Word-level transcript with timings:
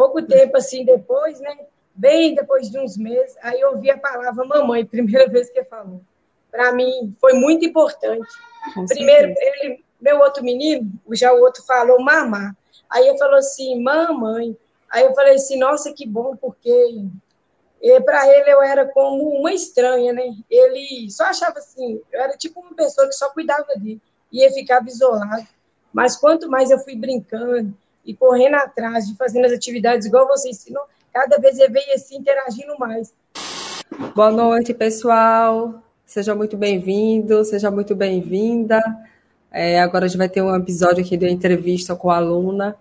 pouco 0.00 0.22
tempo 0.22 0.56
assim 0.56 0.82
depois, 0.82 1.38
né? 1.40 1.58
Bem 1.94 2.34
depois 2.34 2.70
de 2.70 2.78
uns 2.78 2.96
meses, 2.96 3.36
aí 3.42 3.60
eu 3.60 3.72
ouvi 3.72 3.90
a 3.90 3.98
palavra 3.98 4.46
mamãe, 4.46 4.82
primeira 4.86 5.28
vez 5.28 5.50
que 5.50 5.62
falou. 5.64 6.00
Para 6.50 6.72
mim 6.72 7.14
foi 7.20 7.34
muito 7.34 7.66
importante. 7.66 8.26
Com 8.74 8.86
Primeiro, 8.86 9.34
ele, 9.36 9.84
meu 10.00 10.18
outro 10.20 10.42
menino, 10.42 10.90
já 11.12 11.34
o 11.34 11.40
outro 11.40 11.62
falou 11.64 12.00
mamá. 12.00 12.56
Aí 12.88 13.06
ele 13.06 13.18
falou 13.18 13.36
assim, 13.36 13.80
mamãe. 13.82 14.56
Aí 14.90 15.04
eu 15.04 15.14
falei 15.14 15.34
assim, 15.34 15.58
nossa, 15.58 15.92
que 15.92 16.06
bom, 16.06 16.34
porque 16.34 17.06
para 18.04 18.26
ele 18.26 18.50
eu 18.50 18.62
era 18.62 18.86
como 18.86 19.38
uma 19.38 19.52
estranha, 19.52 20.14
né? 20.14 20.34
Ele 20.50 21.10
só 21.10 21.24
achava 21.24 21.58
assim, 21.58 22.00
eu 22.10 22.20
era 22.20 22.36
tipo 22.38 22.58
uma 22.60 22.74
pessoa 22.74 23.06
que 23.06 23.14
só 23.14 23.30
cuidava 23.30 23.74
dele, 23.76 24.00
ia 24.32 24.50
ficar 24.50 24.84
isolado. 24.86 25.46
Mas 25.92 26.16
quanto 26.16 26.48
mais 26.48 26.70
eu 26.70 26.78
fui 26.78 26.96
brincando 26.96 27.74
e 28.04 28.14
correndo 28.14 28.54
atrás 28.56 29.06
de 29.06 29.16
fazendo 29.16 29.46
as 29.46 29.52
atividades 29.52 30.06
igual 30.06 30.26
você 30.26 30.50
ensinou, 30.50 30.82
cada 31.12 31.38
vez 31.38 31.58
ele 31.58 31.72
veio 31.72 31.94
assim 31.94 32.16
interagindo 32.16 32.78
mais. 32.78 33.12
Boa 34.14 34.30
noite, 34.30 34.72
pessoal. 34.72 35.82
Seja 36.06 36.34
muito 36.34 36.56
bem-vindo, 36.56 37.44
seja 37.44 37.70
muito 37.70 37.94
bem-vinda. 37.94 38.82
É, 39.52 39.80
agora 39.80 40.04
a 40.04 40.08
gente 40.08 40.18
vai 40.18 40.28
ter 40.28 40.42
um 40.42 40.54
episódio 40.54 41.04
aqui 41.04 41.16
de 41.16 41.28
entrevista 41.28 41.94
com 41.94 42.10
a 42.10 42.16
aluna. 42.16 42.76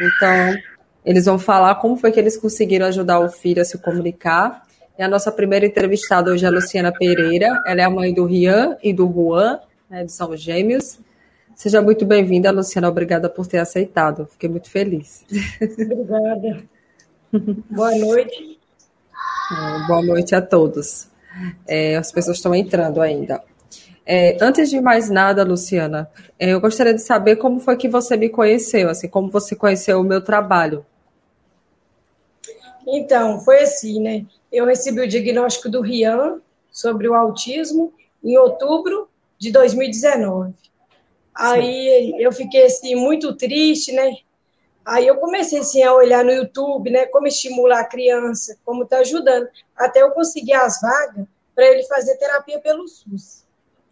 Então, 0.00 0.56
eles 1.04 1.24
vão 1.24 1.38
falar 1.38 1.74
como 1.76 1.96
foi 1.96 2.12
que 2.12 2.20
eles 2.20 2.36
conseguiram 2.36 2.86
ajudar 2.86 3.20
o 3.20 3.28
filho 3.28 3.62
a 3.62 3.64
se 3.64 3.78
comunicar. 3.78 4.62
E 4.98 5.02
a 5.02 5.08
nossa 5.08 5.30
primeira 5.30 5.64
entrevistada 5.64 6.30
hoje 6.30 6.44
é 6.44 6.48
a 6.48 6.50
Luciana 6.50 6.92
Pereira. 6.92 7.62
Ela 7.66 7.80
é 7.80 7.84
a 7.84 7.90
mãe 7.90 8.12
do 8.12 8.24
Rian 8.24 8.76
e 8.82 8.92
do 8.92 9.10
Juan, 9.10 9.60
né, 9.88 10.00
eles 10.00 10.12
são 10.12 10.36
gêmeos. 10.36 10.98
Seja 11.58 11.82
muito 11.82 12.06
bem-vinda, 12.06 12.52
Luciana. 12.52 12.88
Obrigada 12.88 13.28
por 13.28 13.44
ter 13.44 13.58
aceitado. 13.58 14.28
Fiquei 14.30 14.48
muito 14.48 14.70
feliz. 14.70 15.24
Obrigada. 15.60 16.62
Boa 17.68 17.96
noite. 17.96 18.60
Boa 19.88 20.02
noite 20.02 20.36
a 20.36 20.40
todos. 20.40 21.08
É, 21.66 21.96
as 21.96 22.12
pessoas 22.12 22.36
estão 22.36 22.54
entrando 22.54 23.00
ainda. 23.00 23.42
É, 24.06 24.36
antes 24.40 24.70
de 24.70 24.80
mais 24.80 25.10
nada, 25.10 25.42
Luciana, 25.42 26.08
é, 26.38 26.50
eu 26.50 26.60
gostaria 26.60 26.94
de 26.94 27.02
saber 27.02 27.34
como 27.34 27.58
foi 27.58 27.76
que 27.76 27.88
você 27.88 28.16
me 28.16 28.28
conheceu, 28.28 28.88
assim, 28.88 29.08
como 29.08 29.28
você 29.28 29.56
conheceu 29.56 30.00
o 30.00 30.04
meu 30.04 30.20
trabalho. 30.20 30.86
Então, 32.86 33.40
foi 33.40 33.62
assim, 33.62 34.00
né? 34.00 34.24
Eu 34.52 34.64
recebi 34.64 35.00
o 35.00 35.08
diagnóstico 35.08 35.68
do 35.68 35.80
Rian 35.80 36.40
sobre 36.70 37.08
o 37.08 37.14
autismo 37.14 37.92
em 38.22 38.38
outubro 38.38 39.08
de 39.36 39.50
2019. 39.50 40.67
Aí 41.38 42.14
eu 42.18 42.32
fiquei 42.32 42.64
assim 42.64 42.96
muito 42.96 43.32
triste, 43.36 43.92
né? 43.92 44.16
Aí 44.84 45.06
eu 45.06 45.18
comecei 45.18 45.60
assim 45.60 45.82
a 45.82 45.94
olhar 45.94 46.24
no 46.24 46.32
YouTube, 46.32 46.90
né, 46.90 47.06
como 47.06 47.26
estimular 47.26 47.80
a 47.80 47.84
criança, 47.84 48.58
como 48.64 48.86
tá 48.86 48.98
ajudando, 48.98 49.46
até 49.76 50.02
eu 50.02 50.10
conseguir 50.12 50.54
as 50.54 50.80
vagas 50.80 51.26
para 51.54 51.66
ele 51.66 51.84
fazer 51.84 52.16
terapia 52.16 52.58
pelo 52.58 52.88
SUS. 52.88 53.44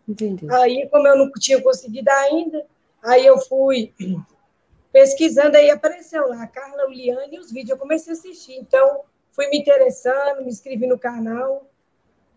Entendi. 0.09 0.51
Aí, 0.51 0.89
como 0.89 1.07
eu 1.07 1.17
não 1.17 1.31
tinha 1.33 1.61
conseguido 1.61 2.11
ainda, 2.11 2.65
aí 3.03 3.27
eu 3.27 3.39
fui 3.39 3.93
pesquisando, 4.91 5.57
aí 5.57 5.71
apareceu 5.71 6.29
lá, 6.29 6.47
Carla 6.47 6.87
Uliane 6.87 7.37
e 7.37 7.41
os 7.41 7.53
vídeos, 7.53 7.71
eu 7.71 7.79
comecei 7.79 8.13
a 8.13 8.17
assistir. 8.17 8.55
Então, 8.55 9.03
fui 9.33 9.49
me 9.49 9.59
interessando, 9.59 10.43
me 10.43 10.49
inscrevi 10.49 10.87
no 10.87 10.99
canal, 10.99 11.67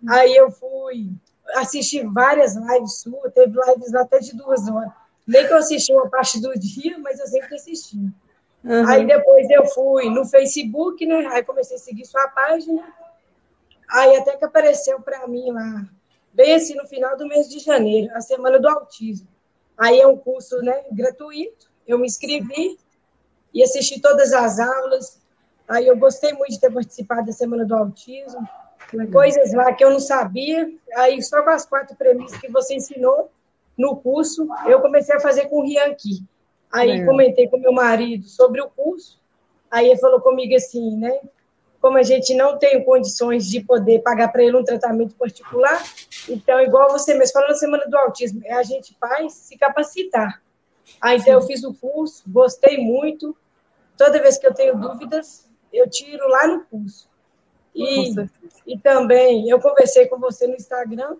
aí 0.07 0.35
eu 0.35 0.51
fui 0.51 1.09
assistir 1.55 2.05
várias 2.05 2.55
lives 2.55 2.99
suas, 2.99 3.33
teve 3.33 3.57
lives 3.67 3.95
até 3.95 4.19
de 4.19 4.35
duas 4.35 4.67
horas. 4.67 4.98
Nem 5.29 5.45
que 5.45 5.53
eu 5.53 5.57
assisti 5.57 5.93
uma 5.93 6.09
parte 6.09 6.41
do 6.41 6.51
dia, 6.57 6.97
mas 6.97 7.19
eu 7.19 7.27
sempre 7.27 7.53
assisti. 7.53 7.97
Uhum. 8.63 8.87
Aí 8.87 9.05
depois 9.05 9.47
eu 9.51 9.63
fui 9.67 10.09
no 10.09 10.25
Facebook, 10.25 11.05
né? 11.05 11.27
Aí 11.27 11.43
comecei 11.43 11.77
a 11.77 11.79
seguir 11.79 12.03
sua 12.05 12.27
página. 12.29 12.81
Aí 13.91 14.17
até 14.17 14.35
que 14.35 14.43
apareceu 14.43 14.99
para 14.99 15.27
mim 15.27 15.51
lá 15.51 15.85
bem 16.33 16.55
assim 16.55 16.73
no 16.73 16.87
final 16.87 17.15
do 17.15 17.27
mês 17.27 17.47
de 17.47 17.59
janeiro, 17.59 18.11
a 18.15 18.21
Semana 18.21 18.59
do 18.59 18.67
Autismo. 18.67 19.27
Aí 19.77 19.99
é 19.99 20.07
um 20.07 20.17
curso 20.17 20.57
né, 20.63 20.83
gratuito, 20.91 21.69
eu 21.87 21.99
me 21.99 22.07
inscrevi 22.07 22.79
e 23.53 23.63
assisti 23.63 24.01
todas 24.01 24.33
as 24.33 24.59
aulas. 24.59 25.21
Aí 25.67 25.85
eu 25.85 25.95
gostei 25.95 26.33
muito 26.33 26.53
de 26.53 26.59
ter 26.59 26.71
participado 26.71 27.27
da 27.27 27.31
Semana 27.31 27.65
do 27.65 27.75
Autismo, 27.75 28.47
coisas 29.11 29.53
lá 29.53 29.71
que 29.73 29.83
eu 29.83 29.91
não 29.91 29.99
sabia. 29.99 30.71
Aí 30.95 31.21
só 31.21 31.43
com 31.43 31.51
as 31.51 31.67
quatro 31.67 31.95
premissas 31.95 32.39
que 32.39 32.49
você 32.49 32.73
ensinou 32.73 33.29
no 33.79 33.95
curso, 33.95 34.47
eu 34.67 34.79
comecei 34.81 35.15
a 35.15 35.19
fazer 35.19 35.47
com 35.47 35.59
o 35.59 35.63
Rian 35.63 35.85
aqui. 35.85 36.23
Aí 36.71 37.01
é. 37.01 37.05
comentei 37.05 37.47
com 37.47 37.57
meu 37.57 37.71
marido 37.71 38.27
sobre 38.27 38.61
o 38.61 38.69
curso, 38.69 39.19
aí 39.71 39.89
ele 39.89 39.99
falou 39.99 40.21
comigo 40.21 40.55
assim, 40.55 40.97
né? 40.97 41.19
como 41.81 41.97
a 41.97 42.03
gente 42.03 42.35
não 42.35 42.57
tem 42.57 42.83
condições 42.83 43.47
de 43.47 43.61
poder 43.61 43.99
pagar 43.99 44.29
para 44.29 44.43
ele 44.43 44.57
um 44.57 44.63
tratamento 44.63 45.15
particular, 45.15 45.81
então, 46.27 46.59
igual 46.59 46.91
você 46.91 47.13
mesmo 47.13 47.33
falou 47.33 47.49
na 47.49 47.55
Semana 47.55 47.85
do 47.87 47.97
Autismo, 47.97 48.41
é 48.43 48.53
a 48.53 48.63
gente 48.63 48.95
faz 48.99 49.33
se 49.33 49.57
capacitar. 49.57 50.41
Ah, 51.01 51.15
então 51.15 51.33
eu 51.33 51.41
fiz 51.41 51.63
o 51.63 51.73
curso, 51.73 52.23
gostei 52.27 52.77
muito. 52.77 53.35
Toda 53.97 54.21
vez 54.21 54.37
que 54.37 54.47
eu 54.47 54.53
tenho 54.53 54.77
dúvidas, 54.77 55.47
eu 55.71 55.89
tiro 55.89 56.27
lá 56.27 56.47
no 56.47 56.65
curso. 56.65 57.07
E, 57.73 58.13
e 58.65 58.77
também 58.77 59.49
eu 59.49 59.59
conversei 59.59 60.07
com 60.07 60.19
você 60.19 60.47
no 60.47 60.55
Instagram 60.55 61.15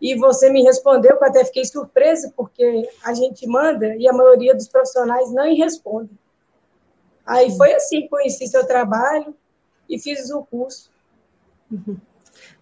e 0.00 0.14
você 0.14 0.50
me 0.50 0.62
respondeu, 0.62 1.16
que 1.16 1.24
eu 1.24 1.28
até 1.28 1.44
fiquei 1.44 1.64
surpresa, 1.64 2.32
porque 2.36 2.88
a 3.02 3.14
gente 3.14 3.46
manda 3.46 3.96
e 3.96 4.08
a 4.08 4.12
maioria 4.12 4.54
dos 4.54 4.68
profissionais 4.68 5.32
não 5.32 5.54
responde. 5.54 6.10
Aí 7.24 7.50
foi 7.56 7.72
assim, 7.74 8.06
conheci 8.06 8.46
seu 8.46 8.66
trabalho, 8.66 9.34
e 9.88 9.98
fiz 9.98 10.30
o 10.30 10.42
curso. 10.42 10.90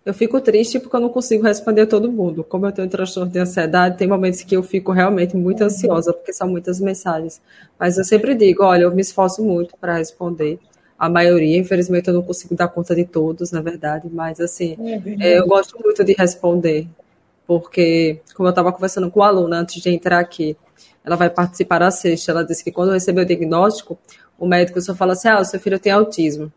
Eu 0.04 0.14
fico 0.14 0.40
triste 0.40 0.78
porque 0.78 0.94
eu 0.94 1.00
não 1.00 1.08
consigo 1.08 1.42
responder 1.44 1.82
a 1.82 1.86
todo 1.86 2.12
mundo. 2.12 2.44
Como 2.44 2.66
eu 2.66 2.72
tenho 2.72 2.88
transtorno 2.88 3.30
de 3.30 3.38
ansiedade, 3.38 3.96
tem 3.96 4.06
momentos 4.06 4.42
que 4.42 4.54
eu 4.56 4.62
fico 4.62 4.92
realmente 4.92 5.36
muito 5.36 5.62
ansiosa, 5.64 6.12
porque 6.12 6.32
são 6.32 6.48
muitas 6.48 6.78
mensagens. 6.78 7.40
Mas 7.78 7.96
eu 7.96 8.04
sempre 8.04 8.34
digo: 8.34 8.62
olha, 8.62 8.82
eu 8.82 8.94
me 8.94 9.00
esforço 9.00 9.42
muito 9.42 9.76
para 9.78 9.96
responder. 9.96 10.58
A 10.96 11.08
maioria, 11.08 11.58
infelizmente, 11.58 12.08
eu 12.08 12.14
não 12.14 12.22
consigo 12.22 12.54
dar 12.54 12.68
conta 12.68 12.94
de 12.94 13.04
todos, 13.04 13.50
na 13.50 13.60
verdade, 13.60 14.08
mas 14.10 14.38
assim, 14.40 14.76
é 15.20 15.32
é, 15.32 15.38
eu 15.38 15.46
gosto 15.46 15.76
muito 15.82 16.04
de 16.04 16.12
responder, 16.12 16.86
porque, 17.47 18.21
como 18.34 18.49
eu 18.49 18.50
estava 18.50 18.72
conversando 18.72 19.10
com 19.10 19.22
a 19.22 19.28
aluna 19.28 19.59
antes 19.59 19.82
de 19.82 19.91
entrar 19.91 20.19
aqui, 20.19 20.56
ela 21.05 21.16
vai 21.16 21.28
participar 21.28 21.81
da 21.81 21.91
sexta. 21.91 22.32
Ela 22.32 22.44
disse 22.44 22.65
que 22.65 22.72
quando 22.72 22.93
recebeu 22.93 23.25
o 23.25 23.27
diagnóstico, 23.27 23.99
o 24.38 24.47
médico 24.47 24.81
só 24.81 24.94
fala 24.94 25.12
assim: 25.12 25.28
ah, 25.28 25.41
o 25.41 25.44
seu 25.44 25.60
filho 25.60 25.78
tem 25.78 25.93
autismo. 25.93 26.53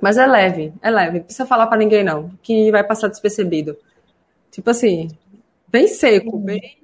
Mas 0.00 0.16
é 0.16 0.26
leve, 0.26 0.72
é 0.82 0.90
leve. 0.90 1.18
Não 1.18 1.24
precisa 1.24 1.46
falar 1.46 1.66
para 1.66 1.78
ninguém, 1.78 2.02
não. 2.04 2.30
Que 2.42 2.70
vai 2.70 2.84
passar 2.84 3.08
despercebido. 3.08 3.76
Tipo 4.50 4.70
assim, 4.70 5.08
bem 5.68 5.88
seco, 5.88 6.38
bem. 6.38 6.81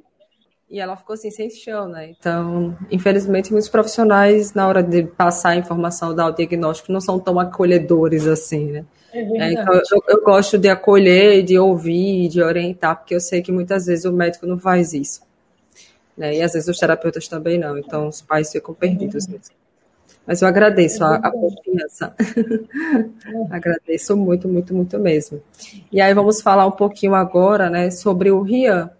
E 0.70 0.80
ela 0.80 0.96
ficou 0.96 1.14
assim, 1.14 1.30
sem 1.30 1.48
chão, 1.48 1.88
né? 1.88 2.10
Então, 2.10 2.76
infelizmente, 2.90 3.50
muitos 3.50 3.70
profissionais, 3.70 4.52
na 4.52 4.68
hora 4.68 4.82
de 4.82 5.04
passar 5.04 5.50
a 5.50 5.56
informação, 5.56 6.14
dar 6.14 6.26
o 6.26 6.32
diagnóstico, 6.32 6.92
não 6.92 7.00
são 7.00 7.18
tão 7.18 7.40
acolhedores 7.40 8.26
assim, 8.26 8.72
né? 8.72 8.84
É 9.12 9.20
é, 9.20 9.52
então, 9.52 9.74
eu, 9.74 10.02
eu, 10.06 10.22
gosto 10.22 10.58
de 10.58 10.68
acolher, 10.68 11.42
de 11.42 11.58
ouvir, 11.58 12.28
de 12.28 12.42
orientar, 12.42 12.96
porque 12.96 13.14
eu 13.14 13.20
sei 13.20 13.40
que 13.40 13.50
muitas 13.50 13.86
vezes 13.86 14.04
o 14.04 14.12
médico 14.12 14.46
não 14.46 14.58
faz 14.58 14.92
isso. 14.92 15.22
Né? 16.16 16.36
E 16.36 16.42
às 16.42 16.52
vezes 16.52 16.68
os 16.68 16.78
terapeutas 16.78 17.26
também 17.26 17.58
não. 17.58 17.78
Então, 17.78 18.08
os 18.08 18.20
pais 18.20 18.52
ficam 18.52 18.74
perdidos 18.74 19.24
uhum. 19.24 19.32
mesmo. 19.32 19.54
Mas 20.26 20.42
eu 20.42 20.48
agradeço 20.48 21.02
a, 21.02 21.14
a 21.14 21.30
confiança. 21.30 22.14
agradeço 23.50 24.14
muito, 24.14 24.46
muito, 24.46 24.74
muito 24.74 24.98
mesmo. 24.98 25.40
E 25.90 26.02
aí 26.02 26.12
vamos 26.12 26.42
falar 26.42 26.66
um 26.66 26.72
pouquinho 26.72 27.14
agora, 27.14 27.70
né, 27.70 27.90
sobre 27.90 28.30
o 28.30 28.42
Rian. 28.42 28.90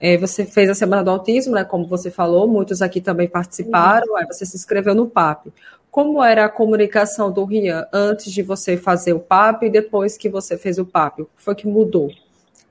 É, 0.00 0.16
você 0.16 0.46
fez 0.46 0.70
a 0.70 0.74
Semana 0.74 1.04
do 1.04 1.10
Autismo, 1.10 1.54
né, 1.54 1.62
como 1.62 1.86
você 1.86 2.10
falou, 2.10 2.48
muitos 2.48 2.80
aqui 2.80 3.02
também 3.02 3.28
participaram, 3.28 4.16
aí 4.16 4.24
você 4.26 4.46
se 4.46 4.56
inscreveu 4.56 4.94
no 4.94 5.06
PAP. 5.06 5.48
Como 5.90 6.22
era 6.22 6.46
a 6.46 6.48
comunicação 6.48 7.30
do 7.30 7.44
Rian 7.44 7.86
antes 7.92 8.32
de 8.32 8.42
você 8.42 8.76
fazer 8.76 9.12
o 9.12 9.20
PAP 9.20 9.64
e 9.64 9.70
depois 9.70 10.16
que 10.16 10.28
você 10.28 10.56
fez 10.56 10.78
o 10.78 10.86
PAP? 10.86 11.20
O 11.20 11.24
que 11.26 11.42
foi 11.42 11.54
que 11.54 11.66
mudou 11.66 12.10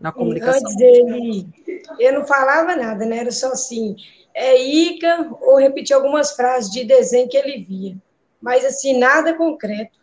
na 0.02 0.12
comunicação? 0.12 0.60
Antes 0.60 0.76
dele, 0.78 1.48
eu 2.00 2.14
não 2.14 2.26
falava 2.26 2.76
nada, 2.76 3.06
né? 3.06 3.18
Era 3.18 3.32
só 3.32 3.52
assim, 3.52 3.96
é 4.34 4.58
Ica 4.58 5.30
ou 5.42 5.58
repetir 5.58 5.96
algumas 5.96 6.32
frases 6.32 6.72
de 6.72 6.84
desenho 6.84 7.30
que 7.30 7.38
ele 7.38 7.64
via, 7.64 7.96
mas 8.42 8.66
assim, 8.66 8.98
nada 8.98 9.36
concreto. 9.36 10.00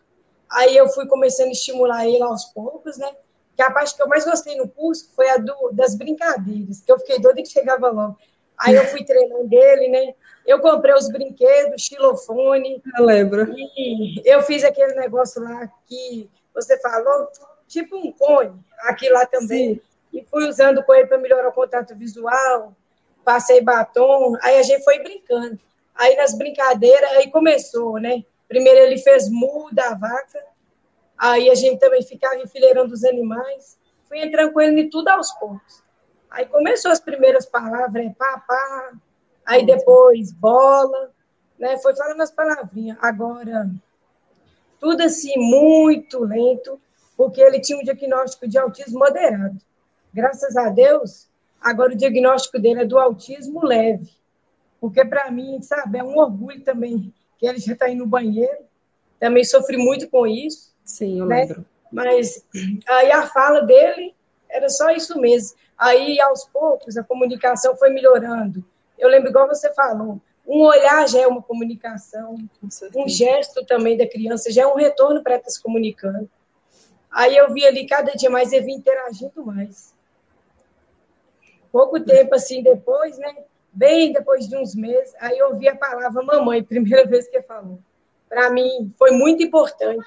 Aí 0.48 0.76
eu 0.76 0.88
fui 0.90 1.06
começando 1.06 1.48
a 1.48 1.52
estimular 1.52 2.06
ele 2.06 2.22
aos 2.22 2.44
poucos, 2.44 2.96
né? 2.98 3.10
Que 3.56 3.62
a 3.62 3.70
parte 3.70 3.96
que 3.96 4.02
eu 4.02 4.08
mais 4.08 4.24
gostei 4.24 4.54
no 4.56 4.68
curso 4.68 5.10
foi 5.16 5.30
a 5.30 5.38
do, 5.38 5.70
das 5.72 5.96
brincadeiras, 5.96 6.80
que 6.80 6.92
eu 6.92 6.98
fiquei 6.98 7.18
doida 7.18 7.42
que 7.42 7.48
chegava 7.48 7.88
logo. 7.88 8.18
Aí 8.58 8.74
eu 8.74 8.84
fui 8.86 9.04
treinando 9.04 9.48
ele, 9.50 9.88
né? 9.88 10.14
Eu 10.46 10.60
comprei 10.60 10.94
os 10.94 11.08
brinquedos, 11.08 11.82
xilofone. 11.82 12.82
Eu 12.96 13.04
lembro. 13.04 13.52
E 13.56 14.22
eu 14.24 14.42
fiz 14.42 14.64
aquele 14.64 14.94
negócio 14.94 15.42
lá 15.42 15.68
que 15.86 16.30
você 16.54 16.78
falou, 16.80 17.28
tipo 17.66 17.96
um 17.96 18.12
cone, 18.12 18.58
aqui 18.80 19.08
lá 19.08 19.26
também. 19.26 19.74
Sim. 19.74 19.80
E 20.12 20.24
fui 20.24 20.48
usando 20.48 20.82
com 20.82 20.94
ele 20.94 21.06
para 21.06 21.18
melhorar 21.18 21.48
o 21.48 21.52
contato 21.52 21.94
visual, 21.94 22.74
passei 23.24 23.60
batom, 23.60 24.36
aí 24.40 24.56
a 24.58 24.62
gente 24.62 24.84
foi 24.84 24.98
brincando. 25.00 25.58
Aí 25.94 26.16
nas 26.16 26.36
brincadeiras, 26.36 27.10
aí 27.12 27.30
começou, 27.30 27.98
né? 27.98 28.24
Primeiro 28.48 28.80
ele 28.80 28.98
fez 28.98 29.28
mu 29.28 29.68
da 29.72 29.94
vaca, 29.94 30.42
aí 31.18 31.50
a 31.50 31.54
gente 31.54 31.78
também 31.78 32.02
ficava 32.02 32.36
enfileirando 32.36 32.92
os 32.92 33.04
animais. 33.04 33.78
Fui 34.08 34.18
entrando 34.18 34.52
com 34.52 34.60
ele 34.60 34.82
em 34.82 34.90
tudo 34.90 35.08
aos 35.08 35.32
poucos. 35.32 35.82
Aí 36.30 36.46
começou 36.46 36.90
as 36.90 37.00
primeiras 37.00 37.46
palavras, 37.46 38.04
é 38.04 38.10
papá, 38.10 38.92
aí 39.44 39.64
depois 39.64 40.32
bola, 40.32 41.10
né? 41.58 41.78
Foi 41.78 41.94
falando 41.96 42.20
as 42.20 42.30
palavrinhas. 42.30 42.98
Agora, 43.00 43.70
tudo 44.78 45.02
assim, 45.02 45.32
muito 45.36 46.20
lento, 46.20 46.80
porque 47.16 47.40
ele 47.40 47.60
tinha 47.60 47.78
um 47.78 47.82
diagnóstico 47.82 48.46
de 48.46 48.58
autismo 48.58 48.98
moderado. 48.98 49.56
Graças 50.12 50.56
a 50.56 50.68
Deus, 50.68 51.28
agora 51.60 51.92
o 51.92 51.96
diagnóstico 51.96 52.58
dele 52.58 52.82
é 52.82 52.84
do 52.84 52.98
autismo 52.98 53.64
leve. 53.64 54.10
Porque, 54.80 55.04
para 55.04 55.30
mim, 55.30 55.60
sabe, 55.62 55.98
é 55.98 56.04
um 56.04 56.18
orgulho 56.18 56.62
também 56.62 57.12
que 57.38 57.46
ele 57.46 57.58
já 57.58 57.72
está 57.72 57.88
indo 57.88 58.04
no 58.04 58.06
banheiro. 58.06 58.64
Também 59.18 59.44
sofri 59.44 59.76
muito 59.76 60.08
com 60.10 60.26
isso. 60.26 60.75
Sim, 60.86 61.18
eu 61.18 61.26
né? 61.26 61.40
lembro. 61.40 61.66
Mas 61.92 62.42
aí 62.88 63.12
a 63.12 63.26
fala 63.26 63.60
dele 63.62 64.14
era 64.48 64.68
só 64.70 64.90
isso 64.90 65.20
mesmo. 65.20 65.56
Aí, 65.76 66.18
aos 66.20 66.44
poucos, 66.46 66.96
a 66.96 67.04
comunicação 67.04 67.76
foi 67.76 67.90
melhorando. 67.90 68.64
Eu 68.98 69.10
lembro, 69.10 69.28
igual 69.28 69.46
você 69.46 69.72
falou, 69.74 70.20
um 70.46 70.62
olhar 70.62 71.06
já 71.06 71.20
é 71.20 71.26
uma 71.26 71.42
comunicação, 71.42 72.36
um 72.94 73.08
gesto 73.08 73.64
também 73.66 73.96
da 73.96 74.08
criança 74.08 74.50
já 74.50 74.62
é 74.62 74.66
um 74.66 74.76
retorno 74.76 75.22
para 75.22 75.36
estar 75.36 75.50
se 75.50 75.62
comunicando. 75.62 76.30
Aí 77.10 77.36
eu 77.36 77.52
vi 77.52 77.66
ali 77.66 77.86
cada 77.86 78.12
dia 78.12 78.30
mais, 78.30 78.52
eu 78.52 78.64
vi 78.64 78.72
interagindo 78.72 79.44
mais. 79.44 79.94
Pouco 81.70 82.00
tempo 82.00 82.34
assim 82.34 82.62
depois, 82.62 83.18
né? 83.18 83.36
Bem 83.72 84.12
depois 84.12 84.48
de 84.48 84.56
uns 84.56 84.74
meses, 84.74 85.14
aí 85.20 85.36
eu 85.36 85.48
ouvi 85.48 85.68
a 85.68 85.76
palavra 85.76 86.22
mamãe, 86.22 86.62
primeira 86.64 87.06
vez 87.06 87.28
que 87.28 87.36
ele 87.36 87.44
falou. 87.44 87.78
Para 88.28 88.50
mim 88.50 88.92
foi 88.98 89.10
muito 89.10 89.42
importante. 89.42 90.06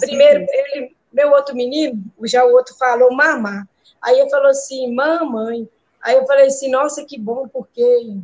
Primeiro, 0.00 0.46
ele, 0.48 0.96
meu 1.12 1.30
outro 1.32 1.54
menino, 1.54 2.02
já 2.24 2.44
o 2.44 2.52
outro 2.52 2.74
falou 2.76 3.12
mamá. 3.12 3.66
Aí 4.02 4.18
ele 4.18 4.30
falou 4.30 4.48
assim, 4.48 4.94
mamãe. 4.94 5.68
Aí 6.02 6.16
eu 6.16 6.26
falei 6.26 6.46
assim, 6.46 6.70
nossa, 6.70 7.04
que 7.04 7.18
bom, 7.18 7.46
porque 7.48 8.16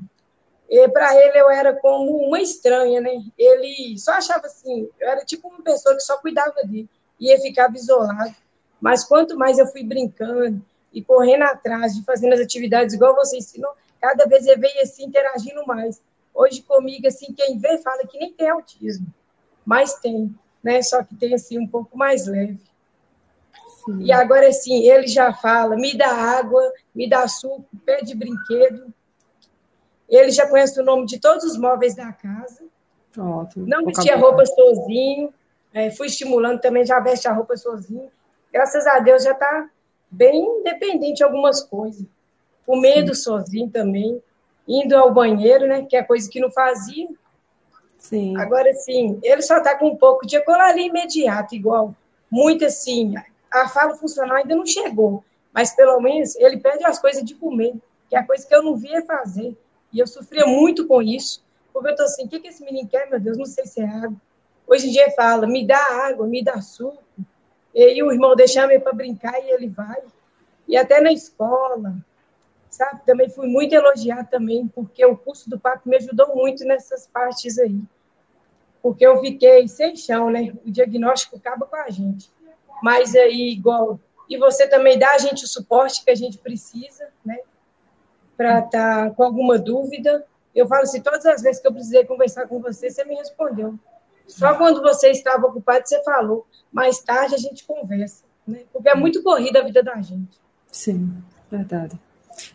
para 0.92 1.14
ele 1.14 1.38
eu 1.38 1.50
era 1.50 1.74
como 1.74 2.16
uma 2.26 2.40
estranha, 2.40 3.00
né? 3.00 3.22
Ele 3.38 3.98
só 3.98 4.12
achava 4.12 4.46
assim, 4.46 4.88
eu 4.98 5.08
era 5.08 5.24
tipo 5.24 5.48
uma 5.48 5.62
pessoa 5.62 5.94
que 5.94 6.00
só 6.00 6.18
cuidava 6.18 6.54
dele, 6.64 6.88
ia 7.20 7.38
ficar 7.40 7.72
isolado. 7.74 8.34
Mas 8.80 9.04
quanto 9.04 9.36
mais 9.36 9.58
eu 9.58 9.66
fui 9.66 9.84
brincando 9.84 10.64
e 10.92 11.02
correndo 11.02 11.42
atrás 11.42 11.94
de 11.94 12.04
fazendo 12.04 12.32
as 12.32 12.40
atividades 12.40 12.94
igual 12.94 13.14
você 13.14 13.36
ensinou, 13.38 13.70
cada 14.00 14.24
vez 14.24 14.46
ele 14.46 14.60
veio 14.60 14.82
assim 14.82 15.04
interagindo 15.04 15.66
mais. 15.66 16.00
Hoje 16.34 16.62
comigo 16.62 17.06
assim, 17.06 17.32
quem 17.32 17.58
vê 17.58 17.78
fala 17.78 18.06
que 18.06 18.18
nem 18.18 18.32
tem 18.32 18.48
autismo, 18.48 19.06
mas 19.64 19.94
tem, 19.94 20.34
né? 20.66 20.82
Só 20.82 21.00
que 21.04 21.14
tem 21.14 21.32
assim 21.32 21.60
um 21.60 21.66
pouco 21.66 21.96
mais 21.96 22.26
leve. 22.26 22.58
Sim. 23.84 24.02
E 24.02 24.10
agora 24.10 24.48
assim, 24.48 24.88
ele 24.88 25.06
já 25.06 25.32
fala, 25.32 25.76
me 25.76 25.96
dá 25.96 26.08
água, 26.08 26.60
me 26.92 27.08
dá 27.08 27.28
suco, 27.28 27.64
pede 27.84 28.16
brinquedo, 28.16 28.92
ele 30.08 30.32
já 30.32 30.48
conhece 30.48 30.80
o 30.80 30.84
nome 30.84 31.06
de 31.06 31.20
todos 31.20 31.44
os 31.44 31.56
móveis 31.56 31.94
da 31.94 32.12
casa. 32.12 32.64
Não 33.64 33.84
vestia 33.84 34.16
roupa 34.16 34.44
sozinho. 34.44 35.32
É, 35.72 35.90
fui 35.90 36.08
estimulando 36.08 36.60
também, 36.60 36.84
já 36.84 36.98
veste 36.98 37.28
a 37.28 37.32
roupa 37.32 37.56
sozinho. 37.56 38.10
Graças 38.52 38.86
a 38.88 38.98
Deus 38.98 39.22
já 39.22 39.32
está 39.32 39.70
bem 40.10 40.58
independente 40.58 41.18
de 41.18 41.24
algumas 41.24 41.62
coisas. 41.62 42.04
Comendo 42.66 43.14
Sim. 43.14 43.22
sozinho 43.22 43.70
também. 43.70 44.20
Indo 44.66 44.96
ao 44.96 45.14
banheiro, 45.14 45.68
né? 45.68 45.86
Que 45.88 45.96
é 45.96 46.02
coisa 46.02 46.28
que 46.28 46.40
não 46.40 46.50
fazia. 46.50 47.08
Sim. 48.08 48.36
Agora, 48.38 48.72
sim, 48.74 49.18
ele 49.22 49.42
só 49.42 49.58
está 49.58 49.76
com 49.76 49.88
um 49.88 49.96
pouco 49.96 50.24
de 50.24 50.36
ecolalia 50.36 50.86
imediato, 50.86 51.54
igual. 51.54 51.94
Muito 52.30 52.64
assim. 52.64 53.14
A 53.52 53.68
fala 53.68 53.96
funcional 53.96 54.36
ainda 54.36 54.54
não 54.54 54.64
chegou. 54.64 55.24
Mas 55.52 55.74
pelo 55.74 56.00
menos 56.00 56.36
ele 56.36 56.58
pede 56.58 56.84
as 56.84 57.00
coisas 57.00 57.24
de 57.24 57.34
comer, 57.34 57.74
que 58.08 58.14
é 58.14 58.18
a 58.20 58.26
coisa 58.26 58.46
que 58.46 58.54
eu 58.54 58.62
não 58.62 58.76
via 58.76 59.04
fazer. 59.04 59.56
E 59.92 59.98
eu 59.98 60.06
sofria 60.06 60.46
muito 60.46 60.86
com 60.86 61.02
isso, 61.02 61.42
porque 61.72 61.88
eu 61.88 61.92
estou 61.92 62.06
assim, 62.06 62.26
o 62.26 62.28
que, 62.28 62.38
que 62.38 62.48
esse 62.48 62.64
menino 62.64 62.88
quer, 62.88 63.10
meu 63.10 63.18
Deus? 63.18 63.36
Não 63.36 63.46
sei 63.46 63.66
se 63.66 63.80
é 63.80 63.86
água. 63.86 64.16
Hoje 64.68 64.88
em 64.88 64.92
dia 64.92 65.10
fala, 65.12 65.46
me 65.46 65.66
dá 65.66 65.78
água, 66.06 66.26
me 66.26 66.44
dá 66.44 66.60
suco. 66.60 67.02
E 67.74 68.02
o 68.02 68.12
irmão 68.12 68.36
deixava 68.36 68.72
ele 68.72 68.82
para 68.82 68.92
brincar 68.92 69.38
e 69.42 69.50
ele 69.50 69.68
vai. 69.68 70.00
E 70.68 70.76
até 70.76 71.00
na 71.00 71.12
escola, 71.12 71.96
sabe? 72.70 73.00
Também 73.04 73.28
fui 73.28 73.48
muito 73.48 73.74
elogiada 73.74 74.24
também, 74.24 74.68
porque 74.68 75.04
o 75.04 75.16
curso 75.16 75.48
do 75.48 75.58
papo 75.58 75.88
me 75.88 75.96
ajudou 75.96 76.34
muito 76.34 76.64
nessas 76.64 77.06
partes 77.06 77.58
aí. 77.58 77.80
Porque 78.82 79.06
eu 79.06 79.20
fiquei 79.20 79.66
sem 79.68 79.96
chão, 79.96 80.30
né? 80.30 80.52
O 80.64 80.70
diagnóstico 80.70 81.36
acaba 81.36 81.66
com 81.66 81.76
a 81.76 81.90
gente. 81.90 82.30
Mas 82.82 83.14
aí, 83.14 83.52
igual. 83.52 83.98
E 84.28 84.36
você 84.36 84.66
também 84.66 84.98
dá 84.98 85.12
a 85.12 85.18
gente 85.18 85.44
o 85.44 85.48
suporte 85.48 86.04
que 86.04 86.10
a 86.10 86.14
gente 86.14 86.38
precisa, 86.38 87.08
né? 87.24 87.38
para 88.36 88.58
estar 88.60 89.08
tá 89.08 89.10
com 89.10 89.24
alguma 89.24 89.58
dúvida. 89.58 90.24
Eu 90.54 90.66
falo 90.66 90.82
assim, 90.82 91.00
todas 91.00 91.24
as 91.26 91.42
vezes 91.42 91.60
que 91.60 91.66
eu 91.66 91.72
precisei 91.72 92.04
conversar 92.04 92.46
com 92.46 92.60
você, 92.60 92.90
você 92.90 93.04
me 93.04 93.14
respondeu. 93.14 93.78
Só 94.26 94.54
quando 94.56 94.82
você 94.82 95.10
estava 95.10 95.46
ocupado, 95.46 95.86
você 95.86 96.02
falou. 96.02 96.46
Mais 96.72 97.00
tarde 97.00 97.34
a 97.34 97.38
gente 97.38 97.64
conversa, 97.64 98.24
né? 98.46 98.64
Porque 98.72 98.88
é 98.88 98.94
muito 98.94 99.22
corrida 99.22 99.60
a 99.60 99.64
vida 99.64 99.82
da 99.82 100.00
gente. 100.02 100.38
Sim, 100.70 101.12
verdade. 101.50 101.98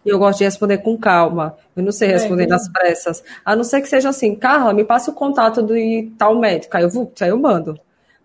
E 0.06 0.10
eu 0.10 0.19
gosto 0.19 0.39
de 0.39 0.44
responder 0.45 0.80
com 0.80 0.98
calma. 0.98 1.56
Eu 1.75 1.83
não 1.83 1.92
sei 1.92 2.10
é, 2.10 2.12
responder 2.13 2.44
é, 2.44 2.48
nas 2.48 2.68
pressas. 2.68 3.24
A 3.44 3.56
não 3.56 3.63
ser 3.63 3.81
que 3.81 3.88
seja 3.89 4.10
assim, 4.10 4.36
Carla, 4.36 4.74
me 4.74 4.83
passe 4.83 5.10
o 5.10 5.13
contato 5.13 5.62
do 5.62 5.74
tal 6.18 6.39
médico. 6.39 6.75
Aí 6.78 6.83
eu, 6.83 6.89
vou, 6.89 7.12
aí 7.19 7.30
eu 7.30 7.38
mando. 7.38 7.80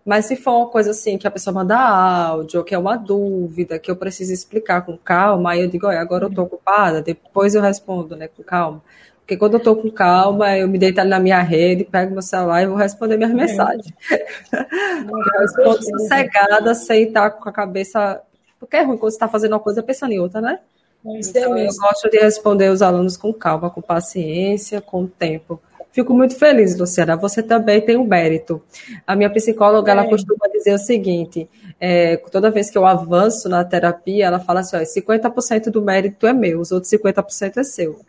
Mas 0.07 0.25
se 0.25 0.37
for 0.37 0.51
uma 0.51 0.69
coisa 0.69 0.91
assim, 0.91 1.17
que 1.17 1.27
a 1.27 1.31
pessoa 1.31 1.53
manda 1.53 1.77
áudio, 1.77 2.63
que 2.63 2.73
é 2.73 2.77
uma 2.77 2.95
dúvida, 2.95 3.77
que 3.77 3.91
eu 3.91 3.95
preciso 3.97 4.31
explicar 4.31 4.85
com 4.85 4.97
calma, 4.97 5.51
aí 5.51 5.61
eu 5.61 5.67
digo, 5.67 5.85
olha, 5.85 5.99
agora 5.99 6.25
eu 6.25 6.33
tô 6.33 6.43
ocupada, 6.43 7.01
depois 7.01 7.53
eu 7.53 7.61
respondo, 7.61 8.15
né, 8.15 8.29
com 8.29 8.41
calma. 8.41 8.81
Porque 9.19 9.35
quando 9.35 9.55
eu 9.55 9.59
tô 9.59 9.75
com 9.75 9.91
calma, 9.91 10.57
eu 10.57 10.69
me 10.69 10.77
deito 10.77 11.01
ali 11.01 11.09
na 11.09 11.19
minha 11.19 11.41
rede, 11.41 11.83
pego 11.83 12.13
meu 12.13 12.21
celular 12.21 12.63
e 12.63 12.67
vou 12.67 12.77
responder 12.77 13.17
minhas 13.17 13.33
é. 13.33 13.35
mensagens. 13.35 13.93
eu 14.49 15.41
respondo 15.41 15.83
sossegada, 15.83 16.73
sem 16.73 17.09
estar 17.09 17.31
com 17.31 17.49
a 17.49 17.51
cabeça. 17.51 18.21
Porque 18.57 18.77
é 18.77 18.83
ruim 18.83 18.97
quando 18.97 19.11
você 19.11 19.17
está 19.17 19.27
fazendo 19.27 19.51
uma 19.51 19.59
coisa 19.59 19.83
pensando 19.83 20.13
em 20.13 20.19
outra, 20.19 20.39
né? 20.39 20.59
Então, 21.05 21.57
eu 21.57 21.69
gosto 21.75 22.09
de 22.09 22.17
responder 22.17 22.69
os 22.69 22.81
alunos 22.81 23.15
com 23.15 23.33
calma, 23.33 23.69
com 23.69 23.81
paciência, 23.81 24.81
com 24.81 25.07
tempo. 25.07 25.61
Fico 25.91 26.13
muito 26.13 26.35
feliz, 26.35 26.77
Luciana. 26.77 27.15
Você 27.15 27.41
também 27.41 27.81
tem 27.81 27.97
um 27.97 28.05
mérito. 28.05 28.61
A 29.05 29.15
minha 29.15 29.31
psicóloga, 29.31 29.91
é. 29.91 29.93
ela 29.93 30.05
costuma 30.07 30.47
dizer 30.51 30.73
o 30.73 30.77
seguinte: 30.77 31.49
é, 31.79 32.17
toda 32.17 32.51
vez 32.51 32.69
que 32.69 32.77
eu 32.77 32.85
avanço 32.85 33.49
na 33.49 33.63
terapia, 33.63 34.25
ela 34.25 34.39
fala 34.39 34.59
assim: 34.59 34.77
ó, 34.77 34.79
50% 34.81 35.71
do 35.71 35.81
mérito 35.81 36.27
é 36.27 36.33
meu, 36.33 36.59
os 36.59 36.71
outros 36.71 36.91
50% 36.91 37.57
é 37.57 37.63
seu. 37.63 37.99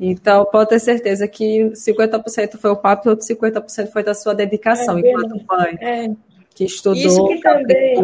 Então, 0.00 0.44
pode 0.46 0.70
ter 0.70 0.80
certeza 0.80 1.28
que 1.28 1.70
50% 1.70 2.56
foi 2.58 2.70
o 2.70 2.76
papo 2.76 3.08
e 3.08 3.10
outros 3.10 3.28
50% 3.28 3.92
foi 3.92 4.02
da 4.02 4.12
sua 4.12 4.34
dedicação 4.34 4.98
é, 4.98 5.00
enquanto 5.00 5.40
mãe, 5.46 5.78
é. 5.80 6.10
que 6.52 6.64
estudou, 6.64 7.00
Isso 7.00 7.28
que 7.28 7.40
também... 7.40 7.94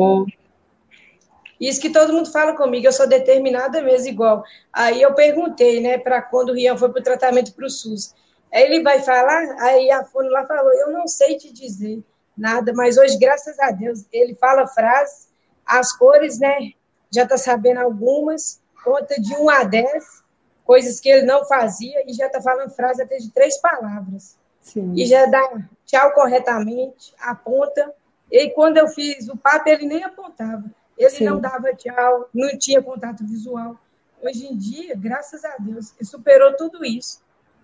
Isso 1.61 1.81
que 1.81 1.90
todo 1.90 2.12
mundo 2.12 2.33
fala 2.33 2.57
comigo, 2.57 2.87
eu 2.87 2.93
sou 2.93 3.07
determinada 3.07 3.83
mesmo, 3.83 4.09
igual. 4.09 4.43
Aí 4.73 5.02
eu 5.02 5.14
perguntei, 5.14 5.81
né, 5.81 5.99
para 5.99 6.23
quando 6.23 6.50
o 6.50 6.55
Rian 6.55 6.76
foi 6.76 6.88
para 6.90 7.00
o 7.00 7.05
tratamento 7.05 7.52
para 7.52 7.67
o 7.67 7.71
SUS. 7.71 8.14
Aí 8.52 8.62
ele 8.62 8.83
vai 8.83 9.00
falar, 9.02 9.57
aí 9.61 9.90
a 9.90 10.02
Fono 10.05 10.31
lá 10.31 10.47
falou, 10.47 10.73
eu 10.73 10.90
não 10.90 11.07
sei 11.07 11.37
te 11.37 11.52
dizer 11.52 12.02
nada, 12.37 12.73
mas 12.75 12.97
hoje, 12.97 13.19
graças 13.19 13.59
a 13.61 13.71
Deus, 13.71 14.05
ele 14.11 14.35
fala 14.35 14.67
frases, 14.67 15.29
as 15.67 15.93
cores, 15.93 16.38
né, 16.38 16.73
já 17.11 17.25
está 17.25 17.37
sabendo 17.37 17.81
algumas, 17.81 18.61
conta 18.83 19.21
de 19.21 19.35
1 19.35 19.50
a 19.50 19.64
10, 19.64 20.23
coisas 20.64 20.99
que 20.99 21.11
ele 21.11 21.26
não 21.26 21.45
fazia, 21.45 22.02
e 22.09 22.14
já 22.14 22.26
está 22.26 22.40
falando 22.40 22.71
frases 22.71 23.00
até 23.00 23.19
de 23.19 23.31
três 23.31 23.59
palavras. 23.59 24.38
Sim. 24.62 24.95
E 24.97 25.05
já 25.07 25.26
dá 25.26 25.62
tchau 25.85 26.12
corretamente, 26.12 27.14
aponta. 27.21 27.93
E 28.31 28.50
quando 28.50 28.76
eu 28.76 28.88
fiz 28.88 29.29
o 29.29 29.37
papo, 29.37 29.69
ele 29.69 29.87
nem 29.87 30.05
apontava. 30.05 30.64
Ele 31.00 31.09
Sim. 31.09 31.25
não 31.25 31.40
dava 31.40 31.75
tchau, 31.75 32.28
não 32.35 32.50
tinha 32.59 32.83
contato 32.83 33.26
visual. 33.26 33.75
Hoje 34.23 34.47
em 34.47 34.54
dia, 34.54 34.95
graças 34.95 35.42
a 35.47 35.57
Deus, 35.59 35.95
ele 35.99 36.04
superou 36.04 36.54
tudo 36.54 36.85
isso 36.85 37.23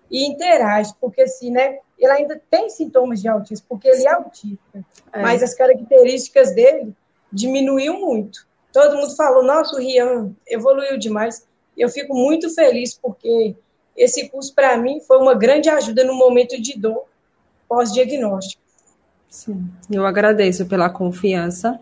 e 0.09 0.25
interage, 0.25 0.91
porque 0.99 1.21
assim, 1.21 1.51
né, 1.51 1.77
ele 1.99 2.11
ainda 2.11 2.41
tem 2.49 2.67
sintomas 2.67 3.21
de 3.21 3.27
autismo, 3.27 3.67
porque 3.69 3.87
ele 3.87 4.07
é 4.07 4.11
autista, 4.11 4.83
é. 5.13 5.21
mas 5.21 5.43
as 5.43 5.53
características 5.53 6.55
dele 6.55 6.95
diminuiu 7.31 7.99
muito. 7.99 8.47
Todo 8.73 8.97
mundo 8.97 9.15
falou, 9.15 9.43
nossa, 9.43 9.75
o 9.75 9.79
Rian 9.79 10.31
evoluiu 10.47 10.97
demais. 10.97 11.45
Eu 11.77 11.89
fico 11.89 12.15
muito 12.15 12.49
feliz, 12.49 12.97
porque 12.97 13.55
esse 13.95 14.29
curso, 14.29 14.53
para 14.55 14.77
mim, 14.77 14.99
foi 15.01 15.19
uma 15.19 15.35
grande 15.35 15.69
ajuda 15.69 16.03
no 16.03 16.15
momento 16.15 16.59
de 16.59 16.79
dor 16.79 17.05
pós-diagnóstico. 17.69 18.63
Sim, 19.29 19.69
eu 19.91 20.05
agradeço 20.07 20.65
pela 20.65 20.89
confiança, 20.89 21.79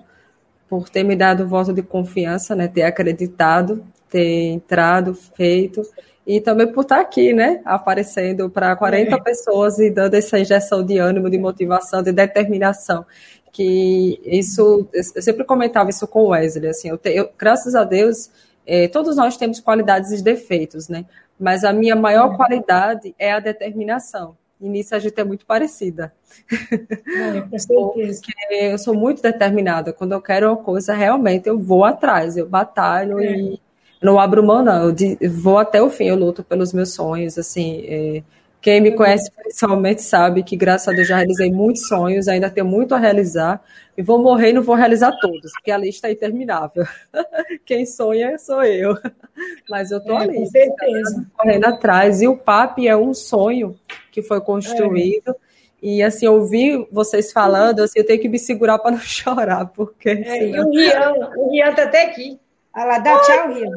por 0.69 0.89
ter 0.89 1.03
me 1.03 1.15
dado 1.15 1.43
o 1.43 1.47
voto 1.47 1.73
de 1.73 1.81
confiança, 1.81 2.55
né, 2.55 2.67
ter 2.67 2.83
acreditado, 2.83 3.83
ter 4.09 4.47
entrado, 4.47 5.13
feito, 5.13 5.81
e 6.25 6.41
também 6.41 6.71
por 6.71 6.81
estar 6.81 6.99
aqui, 6.99 7.33
né? 7.33 7.61
Aparecendo 7.63 8.49
para 8.49 8.75
40 8.75 9.15
é. 9.15 9.21
pessoas 9.21 9.77
e 9.77 9.91
dando 9.91 10.15
essa 10.15 10.39
injeção 10.39 10.83
de 10.83 10.97
ânimo, 10.97 11.29
de 11.29 11.37
motivação, 11.37 12.01
de 12.01 12.11
determinação. 12.11 13.05
Que 13.51 14.19
isso, 14.25 14.87
eu 14.91 15.21
sempre 15.21 15.45
comentava 15.45 15.89
isso 15.89 16.07
com 16.07 16.23
o 16.23 16.27
Wesley, 16.29 16.69
assim, 16.69 16.89
eu, 16.89 16.97
te, 16.97 17.09
eu 17.09 17.29
graças 17.37 17.75
a 17.75 17.83
Deus, 17.83 18.29
é, 18.65 18.87
todos 18.87 19.15
nós 19.15 19.37
temos 19.37 19.59
qualidades 19.59 20.11
e 20.11 20.23
defeitos, 20.23 20.89
né? 20.89 21.05
Mas 21.39 21.63
a 21.63 21.71
minha 21.71 21.95
maior 21.95 22.33
é. 22.33 22.35
qualidade 22.35 23.15
é 23.19 23.31
a 23.31 23.39
determinação. 23.39 24.35
E 24.59 24.69
nisso 24.69 24.95
a 24.95 24.99
gente 24.99 25.19
é 25.19 25.23
muito 25.23 25.45
parecida. 25.45 26.13
É, 26.51 27.41
Porque 27.49 28.33
eu 28.51 28.77
sou 28.77 28.93
muito 28.93 29.21
determinada. 29.21 29.91
Quando 29.91 30.13
eu 30.13 30.21
quero 30.21 30.47
uma 30.47 30.57
coisa, 30.57 30.93
realmente 30.93 31.47
eu 31.47 31.59
vou 31.59 31.83
atrás, 31.83 32.37
eu 32.37 32.47
batalho 32.47 33.19
é. 33.19 33.37
e 33.37 33.61
não 34.01 34.19
abro 34.19 34.43
mão, 34.43 34.63
não. 34.63 34.89
Eu 35.19 35.31
vou 35.31 35.57
até 35.57 35.81
o 35.81 35.89
fim, 35.89 36.05
eu 36.05 36.15
luto 36.15 36.43
pelos 36.43 36.71
meus 36.71 36.93
sonhos, 36.93 37.37
assim. 37.37 37.83
É, 37.87 38.23
quem 38.65 38.81
me 38.81 38.93
conhece 38.93 39.29
pessoalmente 39.29 40.01
sabe 40.01 40.41
que, 40.41 40.55
graças 40.55 40.87
a 40.87 40.91
Deus, 40.91 41.07
já 41.07 41.17
realizei 41.17 41.51
muitos 41.51 41.87
sonhos, 41.87 42.27
ainda 42.27 42.49
tenho 42.49 42.65
muito 42.65 42.95
a 42.95 42.97
realizar, 42.97 43.63
e 43.95 44.01
vou 44.01 44.17
morrer 44.17 44.49
e 44.49 44.53
não 44.53 44.63
vou 44.63 44.73
realizar 44.75 45.11
todos, 45.21 45.51
porque 45.51 45.69
a 45.69 45.77
lista 45.77 46.07
é 46.07 46.13
interminável. 46.13 46.83
Quem 47.63 47.85
sonha 47.85 48.39
sou 48.39 48.63
eu. 48.63 48.97
Mas 49.69 49.91
eu 49.91 49.99
estou 49.99 50.19
é, 50.19 50.23
ali, 50.23 50.37
com 50.37 50.45
certeza. 50.47 51.27
correndo 51.37 51.65
atrás. 51.65 52.23
E 52.23 52.27
o 52.27 52.35
PAP 52.35 52.79
é 52.87 52.97
um 52.97 53.13
sonho 53.13 53.79
que 54.11 54.23
foi 54.23 54.41
construído. 54.41 55.29
É. 55.29 55.35
E 55.83 56.01
assim, 56.01 56.25
ouvir 56.25 56.87
vocês 56.91 57.31
falando, 57.31 57.81
assim, 57.81 57.99
eu 57.99 58.05
tenho 58.07 58.19
que 58.19 58.27
me 58.27 58.39
segurar 58.39 58.79
para 58.79 58.93
não 58.93 58.97
chorar, 59.05 59.67
porque. 59.67 60.09
É, 60.09 60.23
senão... 60.23 60.57
E 60.57 60.59
o 60.59 60.71
Rian, 60.71 61.13
o 61.37 61.51
Rian 61.51 61.69
está 61.69 61.83
até 61.83 62.05
aqui. 62.05 62.39
Ela 62.75 62.97
dá 62.97 63.19
tchau, 63.19 63.47
Rian. 63.53 63.71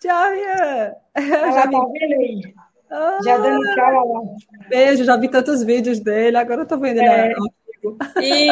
Tchau, 0.00 0.32
Rian. 0.32 0.94
Ela 1.14 1.52
já 1.52 1.70
tá 1.70 1.84
vendo 1.92 2.14
aí. 2.14 2.54
Ah, 2.90 3.18
já 3.24 3.38
dando 3.38 3.62
tchau 3.74 4.08
lá. 4.08 4.68
Beijo, 4.68 5.04
já 5.04 5.16
vi 5.16 5.28
tantos 5.28 5.62
vídeos 5.62 6.00
dele, 6.00 6.36
agora 6.36 6.62
eu 6.62 6.66
tô 6.66 6.76
vendo 6.76 7.00
é. 7.00 7.26
ele. 7.26 7.34
E 8.20 8.50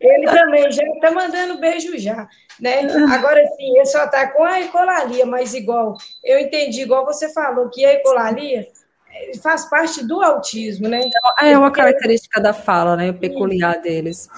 ele 0.00 0.26
também 0.26 0.70
já 0.72 0.82
está 0.86 1.10
mandando 1.10 1.58
beijo 1.58 1.98
já, 1.98 2.28
né? 2.58 2.80
Agora 3.12 3.44
sim, 3.56 3.76
ele 3.76 3.86
só 3.86 4.04
está 4.04 4.28
com 4.28 4.42
a 4.42 4.60
ecolalia, 4.60 5.26
mas 5.26 5.52
igual, 5.52 5.96
eu 6.24 6.38
entendi, 6.38 6.82
igual 6.82 7.04
você 7.04 7.30
falou, 7.32 7.68
que 7.68 7.84
a 7.84 7.94
ecolalia 7.94 8.66
faz 9.42 9.68
parte 9.68 10.06
do 10.06 10.22
autismo, 10.22 10.88
né? 10.88 11.10
É 11.42 11.58
uma 11.58 11.70
característica 11.70 12.40
da 12.40 12.54
fala, 12.54 12.96
né? 12.96 13.10
O 13.10 13.18
peculiar 13.18 13.80
deles. 13.80 14.28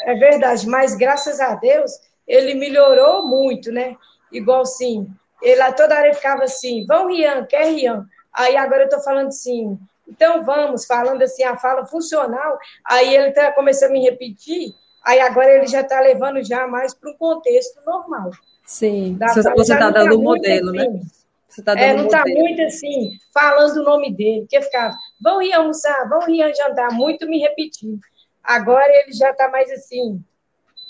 É 0.00 0.14
verdade, 0.14 0.66
mas 0.66 0.96
graças 0.96 1.40
a 1.40 1.54
Deus 1.54 1.92
ele 2.26 2.54
melhorou 2.54 3.26
muito, 3.26 3.70
né? 3.70 3.96
Igual 4.32 4.62
assim, 4.62 5.06
ele 5.42 5.72
toda 5.72 5.96
hora 5.96 6.12
ficava 6.14 6.44
assim, 6.44 6.84
vão 6.86 7.08
Rian, 7.08 7.44
quer 7.44 7.66
Rian. 7.66 8.06
Aí 8.34 8.56
agora 8.56 8.82
eu 8.82 8.86
estou 8.86 9.00
falando 9.00 9.28
assim, 9.28 9.78
então 10.08 10.44
vamos, 10.44 10.84
falando 10.84 11.22
assim, 11.22 11.44
a 11.44 11.56
fala 11.56 11.86
funcional, 11.86 12.58
aí 12.84 13.14
ele 13.14 13.28
está 13.28 13.52
começando 13.52 13.90
a 13.90 13.92
me 13.92 14.02
repetir, 14.02 14.74
aí 15.04 15.20
agora 15.20 15.54
ele 15.54 15.66
já 15.66 15.80
está 15.80 16.00
levando 16.00 16.42
já 16.42 16.66
mais 16.66 16.92
para 16.92 17.10
um 17.10 17.16
contexto 17.16 17.80
normal. 17.86 18.30
Sim, 18.66 19.14
da 19.14 19.28
você 19.28 19.40
está 19.72 19.90
dando 19.90 20.14
o 20.14 20.18
tá 20.18 20.24
modelo, 20.24 20.72
né? 20.72 20.82
assim, 20.82 20.92
né? 20.92 21.02
Você 21.48 21.62
tá 21.62 21.72
é, 21.78 21.94
não 21.94 22.06
está 22.06 22.24
muito 22.26 22.62
assim, 22.62 23.12
falando 23.32 23.76
o 23.76 23.84
nome 23.84 24.12
dele, 24.12 24.46
que 24.48 24.60
ficava, 24.60 24.96
vão 25.20 25.40
ir 25.40 25.52
almoçar, 25.52 26.08
vão 26.08 26.28
ir 26.28 26.52
jantar, 26.56 26.90
muito 26.90 27.28
me 27.28 27.38
repetindo. 27.38 28.00
Agora 28.42 28.90
ele 28.90 29.12
já 29.12 29.30
está 29.30 29.48
mais 29.48 29.70
assim, 29.70 30.20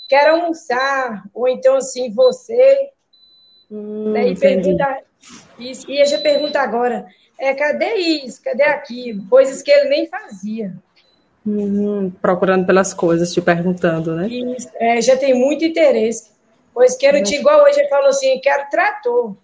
quero 0.09 0.35
almoçar, 0.35 1.23
ou 1.33 1.47
então 1.47 1.75
assim, 1.75 2.11
você. 2.11 2.89
Hum, 3.69 4.13
Daí 4.13 4.37
pergunta, 4.37 5.03
e, 5.59 5.71
e 5.87 6.01
eu 6.01 6.05
já 6.05 6.19
pergunta 6.19 6.59
agora, 6.59 7.05
é, 7.39 7.53
cadê 7.53 7.95
isso? 7.95 8.41
Cadê 8.43 8.63
aquilo? 8.63 9.27
Coisas 9.27 9.61
que 9.61 9.71
ele 9.71 9.89
nem 9.89 10.07
fazia. 10.07 10.73
Uhum, 11.45 12.11
procurando 12.21 12.65
pelas 12.65 12.93
coisas, 12.93 13.31
te 13.31 13.41
perguntando, 13.41 14.15
né? 14.15 14.27
Isso, 14.27 14.67
é, 14.75 14.99
já 15.01 15.15
tem 15.15 15.33
muito 15.33 15.63
interesse. 15.63 16.31
Pois 16.73 16.97
quero 16.97 17.21
te, 17.23 17.35
igual 17.35 17.63
hoje 17.63 17.79
ele 17.79 17.87
falou 17.87 18.09
assim, 18.09 18.39
quero 18.39 18.69
trator 18.69 19.35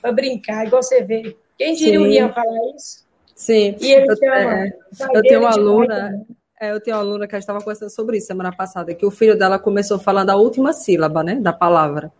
para 0.00 0.12
brincar, 0.12 0.66
igual 0.66 0.82
você 0.82 1.02
vê. 1.02 1.36
Quem 1.56 1.74
diria 1.74 2.00
o 2.00 2.04
Rian 2.04 2.32
falar 2.32 2.74
isso? 2.76 3.04
Sim. 3.34 3.76
E 3.80 3.92
ele 3.92 4.10
eu, 4.10 4.16
chama, 4.16 4.36
é, 4.36 4.72
eu 5.14 5.22
tenho 5.22 5.40
uma 5.40 5.50
aluna, 5.50 6.26
é, 6.60 6.72
eu 6.72 6.80
tenho 6.80 6.96
uma 6.96 7.02
aluna 7.02 7.26
que 7.26 7.34
a 7.34 7.38
gente 7.38 7.44
estava 7.44 7.58
conversando 7.58 7.90
sobre 7.90 8.16
isso 8.16 8.28
semana 8.28 8.52
passada, 8.52 8.94
que 8.94 9.04
o 9.04 9.10
filho 9.10 9.36
dela 9.36 9.58
começou 9.58 9.98
falando 9.98 10.30
a 10.30 10.36
última 10.36 10.72
sílaba, 10.72 11.22
né, 11.22 11.34
da 11.34 11.52
palavra. 11.52 12.12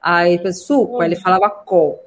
Aí, 0.00 0.40
suco, 0.52 1.02
ele 1.02 1.16
falava 1.16 1.48
co. 1.50 1.98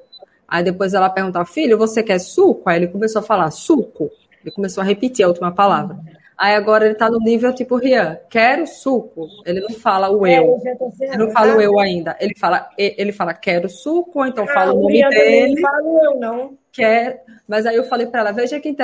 Aí 0.48 0.62
depois 0.62 0.94
ela 0.94 1.10
perguntava, 1.10 1.44
filho, 1.44 1.76
você 1.76 2.02
quer 2.02 2.18
suco? 2.18 2.68
Aí 2.68 2.78
ele 2.78 2.88
começou 2.88 3.20
a 3.20 3.22
falar 3.22 3.50
suco. 3.50 4.10
Ele 4.44 4.54
começou 4.54 4.82
a 4.82 4.84
repetir 4.84 5.24
a 5.24 5.28
última 5.28 5.52
palavra. 5.52 5.98
Aí 6.38 6.54
agora 6.54 6.84
ele 6.84 6.92
está 6.92 7.08
no 7.08 7.18
nível 7.18 7.54
tipo 7.54 7.76
Rian, 7.76 8.18
quero 8.28 8.66
suco. 8.66 9.26
Ele 9.46 9.60
não 9.60 9.70
fala 9.70 10.10
o 10.10 10.26
é, 10.26 10.38
eu. 10.38 10.60
Ele 11.00 11.16
não 11.16 11.30
fala 11.30 11.56
o 11.56 11.60
eu 11.60 11.78
ainda. 11.78 12.14
Ele 12.20 12.34
fala, 12.38 12.68
ele 12.76 13.10
fala 13.10 13.32
quero 13.32 13.68
suco, 13.70 14.18
ou 14.18 14.26
então 14.26 14.44
ah, 14.44 14.52
fala 14.52 14.74
o 14.74 14.82
nome 14.82 14.98
Rian 14.98 15.08
dele. 15.08 15.54
Não 15.54 15.62
fala 15.62 15.82
o 15.82 16.04
eu, 16.04 16.20
não. 16.20 16.58
Quer. 16.70 17.24
Mas 17.48 17.64
aí 17.64 17.76
eu 17.76 17.84
falei 17.84 18.06
para 18.06 18.20
ela, 18.20 18.32
veja 18.32 18.60
que 18.60 18.76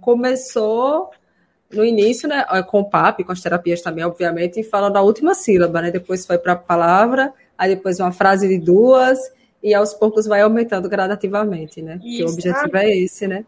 começou 0.00 1.10
no 1.72 1.84
início, 1.84 2.28
né, 2.28 2.44
com 2.68 2.80
o 2.80 2.90
PAP, 2.90 3.22
com 3.22 3.30
as 3.30 3.40
terapias 3.40 3.80
também, 3.80 4.04
obviamente, 4.04 4.58
e 4.58 4.64
fala 4.64 4.90
da 4.90 5.00
última 5.00 5.34
sílaba, 5.34 5.80
né? 5.80 5.92
Depois 5.92 6.26
foi 6.26 6.36
para 6.36 6.54
a 6.54 6.56
palavra, 6.56 7.32
aí 7.56 7.76
depois 7.76 8.00
uma 8.00 8.10
frase 8.10 8.48
de 8.48 8.58
duas, 8.58 9.18
e 9.62 9.74
aos 9.74 9.92
poucos 9.94 10.26
vai 10.26 10.40
aumentando 10.40 10.88
gradativamente, 10.88 11.82
né? 11.82 11.98
Porque 11.98 12.24
o 12.24 12.28
objetivo 12.28 12.70
ah, 12.76 12.84
é 12.84 12.96
esse, 12.96 13.26
né? 13.26 13.44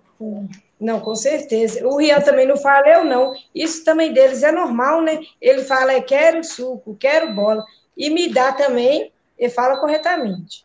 Não, 0.79 1.01
com 1.01 1.15
certeza. 1.15 1.87
O 1.87 1.97
Rian 1.97 2.21
também 2.21 2.47
não 2.47 2.57
fala 2.57 2.89
eu 2.89 3.05
não. 3.05 3.33
Isso 3.55 3.85
também 3.85 4.13
deles 4.13 4.43
é 4.43 4.53
normal, 4.53 5.01
né? 5.01 5.21
Ele 5.41 5.63
fala 5.63 5.93
é 5.93 6.01
quero 6.01 6.45
suco, 6.45 6.97
quero 6.99 7.35
bola. 7.35 7.65
E 7.97 8.11
me 8.11 8.29
dá 8.29 8.53
também, 8.53 9.13
ele 9.39 9.51
fala 9.51 9.79
corretamente. 9.79 10.65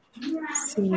Sim. 0.54 0.92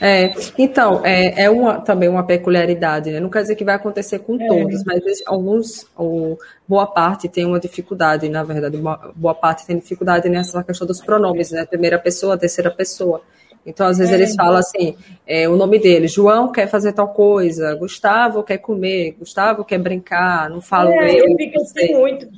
É, 0.00 0.32
então, 0.56 1.04
é, 1.04 1.44
é 1.44 1.50
uma, 1.50 1.80
também 1.80 2.08
uma 2.08 2.24
peculiaridade, 2.24 3.10
né? 3.10 3.20
Não 3.20 3.30
quer 3.30 3.42
dizer 3.42 3.54
que 3.54 3.64
vai 3.64 3.74
acontecer 3.74 4.18
com 4.20 4.40
é. 4.40 4.46
todos, 4.46 4.84
mas 4.84 5.22
alguns, 5.26 5.86
ou 5.96 6.38
boa 6.66 6.86
parte 6.86 7.28
tem 7.28 7.44
uma 7.44 7.60
dificuldade, 7.60 8.28
na 8.28 8.42
verdade, 8.42 8.76
boa 9.14 9.34
parte 9.34 9.66
tem 9.66 9.78
dificuldade 9.78 10.28
nessa 10.28 10.62
questão 10.64 10.86
dos 10.86 11.00
pronomes, 11.00 11.50
né? 11.50 11.64
Primeira 11.64 11.98
pessoa, 11.98 12.36
terceira 12.36 12.70
pessoa. 12.70 13.22
Então, 13.68 13.86
às 13.86 13.98
vezes, 13.98 14.12
é. 14.12 14.16
eles 14.16 14.34
falam 14.34 14.56
assim, 14.56 14.96
é, 15.26 15.46
o 15.46 15.54
nome 15.54 15.78
dele, 15.78 16.08
João 16.08 16.50
quer 16.50 16.66
fazer 16.66 16.92
tal 16.94 17.08
coisa, 17.08 17.74
Gustavo 17.74 18.42
quer 18.42 18.56
comer, 18.58 19.14
Gustavo 19.18 19.62
quer 19.62 19.78
brincar, 19.78 20.48
não 20.48 20.62
falo 20.62 20.90
é, 20.90 21.12
eu. 21.12 21.28
Eu 21.28 21.36
fico 21.36 21.60
assim 21.60 21.94
muito 21.94 22.28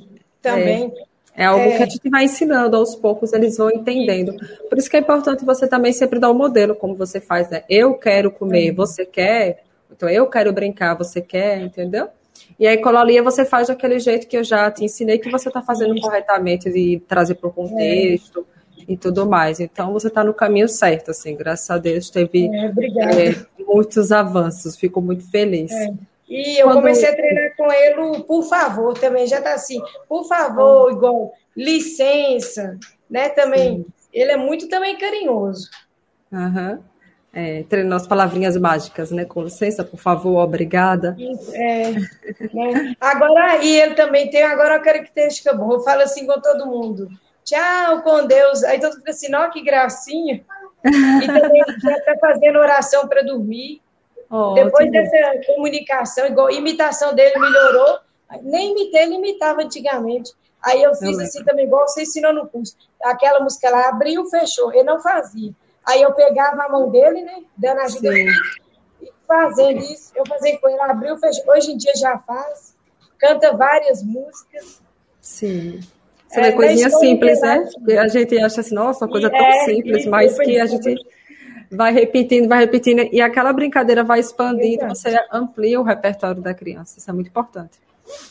também. 0.41 0.93
É, 1.33 1.43
é 1.43 1.45
algo 1.45 1.63
é. 1.63 1.77
que 1.77 1.83
a 1.83 1.85
gente 1.85 2.09
vai 2.09 2.25
ensinando 2.25 2.75
aos 2.75 2.95
poucos, 2.95 3.31
eles 3.31 3.57
vão 3.57 3.71
entendendo. 3.71 4.33
Por 4.67 4.77
isso 4.77 4.89
que 4.89 4.97
é 4.97 4.99
importante 4.99 5.45
você 5.45 5.67
também 5.67 5.93
sempre 5.93 6.19
dar 6.19 6.29
o 6.29 6.33
um 6.33 6.37
modelo, 6.37 6.75
como 6.75 6.95
você 6.95 7.21
faz, 7.21 7.49
né? 7.49 7.63
Eu 7.69 7.93
quero 7.93 8.29
comer, 8.29 8.67
é. 8.67 8.71
você 8.73 9.05
quer? 9.05 9.63
Então, 9.89 10.09
eu 10.09 10.27
quero 10.27 10.51
brincar, 10.51 10.95
você 10.95 11.21
quer, 11.21 11.61
entendeu? 11.61 12.09
E 12.59 12.67
aí, 12.67 12.77
colalia, 12.77 13.23
você 13.23 13.45
faz 13.45 13.69
daquele 13.69 13.99
jeito 13.99 14.27
que 14.27 14.35
eu 14.35 14.43
já 14.43 14.69
te 14.69 14.83
ensinei, 14.83 15.17
que 15.17 15.31
você 15.31 15.47
está 15.47 15.61
fazendo 15.61 15.99
corretamente, 16.01 16.69
de 16.69 17.01
trazer 17.07 17.35
para 17.35 17.47
o 17.47 17.53
contexto 17.53 18.45
e 18.87 18.97
tudo 18.97 19.25
mais. 19.25 19.59
Então 19.59 19.93
você 19.93 20.07
está 20.07 20.23
no 20.23 20.33
caminho 20.33 20.67
certo, 20.67 21.11
assim, 21.11 21.35
graças 21.35 21.69
a 21.69 21.77
Deus 21.77 22.09
teve 22.09 22.47
é, 22.47 23.29
é, 23.29 23.45
muitos 23.65 24.11
avanços, 24.11 24.75
fico 24.75 25.01
muito 25.01 25.29
feliz. 25.29 25.71
É. 25.71 25.93
E 26.27 26.61
eu 26.61 26.67
Quando... 26.67 26.75
comecei 26.77 27.09
a 27.09 27.15
treinar 27.15 27.55
com 27.57 27.71
ele, 27.71 28.23
por 28.23 28.43
favor, 28.43 28.97
também 28.97 29.27
já 29.27 29.39
está 29.39 29.53
assim, 29.53 29.81
por 30.07 30.25
favor, 30.27 30.89
ah. 30.89 30.93
igual 30.93 31.33
licença, 31.55 32.77
né? 33.09 33.29
Também, 33.29 33.77
Sim. 33.77 33.85
ele 34.13 34.31
é 34.31 34.37
muito 34.37 34.69
também 34.69 34.97
carinhoso. 34.97 35.69
Aham. 36.31 36.71
Uhum. 36.71 36.91
É, 37.33 37.63
treinou 37.63 37.95
as 37.95 38.05
palavrinhas 38.05 38.57
mágicas, 38.57 39.09
né? 39.09 39.23
Com 39.23 39.43
licença, 39.43 39.85
por 39.85 39.97
favor, 39.97 40.37
obrigada. 40.39 41.15
É, 41.53 41.91
né? 42.53 42.93
Agora, 42.99 43.63
e 43.63 43.79
ele 43.79 43.95
também 43.95 44.29
tem 44.29 44.43
agora 44.43 44.75
uma 44.75 44.83
característica 44.83 45.53
boa, 45.53 45.81
fala 45.81 46.03
assim 46.03 46.27
com 46.27 46.41
todo 46.41 46.65
mundo 46.65 47.09
tchau 47.51 48.01
com 48.01 48.25
Deus. 48.25 48.63
Aí 48.63 48.79
todo 48.79 48.91
mundo 48.91 48.99
fica 48.99 49.11
assim, 49.11 49.35
ó, 49.35 49.49
que 49.49 49.61
gracinha. 49.61 50.43
E 50.85 51.27
também 51.27 51.61
já 51.83 51.97
está 51.97 52.17
fazendo 52.17 52.59
oração 52.59 53.07
para 53.07 53.21
dormir. 53.21 53.81
Oh, 54.29 54.53
Depois 54.53 54.89
dessa 54.89 55.41
comunicação, 55.45 56.25
igual 56.27 56.47
a 56.47 56.53
imitação 56.53 57.13
dele 57.13 57.37
melhorou. 57.37 57.99
Nem 58.41 58.71
imitei, 58.71 59.03
ele 59.03 59.15
imitava 59.15 59.61
antigamente. 59.61 60.31
Aí 60.63 60.81
eu 60.81 60.95
fiz 60.95 61.19
assim 61.19 61.43
também, 61.43 61.65
igual 61.65 61.87
você 61.87 62.03
ensinou 62.03 62.33
no 62.33 62.47
curso. 62.47 62.77
Aquela 63.03 63.41
música 63.41 63.69
lá, 63.69 63.89
abriu, 63.89 64.25
fechou. 64.27 64.73
Eu 64.73 64.85
não 64.85 65.01
fazia. 65.01 65.51
Aí 65.85 66.01
eu 66.01 66.13
pegava 66.13 66.63
a 66.63 66.69
mão 66.69 66.89
dele, 66.89 67.23
né? 67.23 67.43
Dando 67.57 67.79
ajuda 67.81 68.09
e 68.15 69.11
fazendo 69.27 69.79
isso. 69.79 70.13
Eu 70.15 70.23
fazia 70.25 70.57
com 70.59 70.69
ele, 70.69 70.79
abriu, 70.79 71.17
fechou. 71.17 71.51
Hoje 71.51 71.71
em 71.71 71.77
dia 71.77 71.93
já 71.97 72.17
faz. 72.19 72.73
Canta 73.17 73.51
várias 73.57 74.01
músicas. 74.01 74.81
Sim. 75.19 75.81
Você 76.31 76.39
é, 76.39 76.43
vê 76.43 76.51
coisinha 76.53 76.89
simples, 76.89 77.41
né? 77.41 77.69
Que 77.85 77.97
a 77.97 78.07
gente 78.07 78.39
acha 78.39 78.61
assim, 78.61 78.73
nossa, 78.73 79.03
uma 79.03 79.11
coisa 79.11 79.29
tão 79.29 79.39
é, 79.39 79.65
simples, 79.65 80.05
mas 80.05 80.37
que 80.39 80.57
a 80.57 80.65
gente 80.65 80.95
vai 81.69 81.91
repetindo, 81.91 82.47
vai 82.47 82.59
repetindo, 82.59 83.01
e 83.11 83.21
aquela 83.21 83.51
brincadeira 83.51 84.01
vai 84.03 84.19
expandindo, 84.19 84.87
você 84.87 85.13
amplia 85.31 85.79
o 85.79 85.83
repertório 85.83 86.41
da 86.41 86.53
criança. 86.53 86.97
Isso 86.97 87.09
é 87.09 87.13
muito 87.13 87.27
importante. 87.27 87.79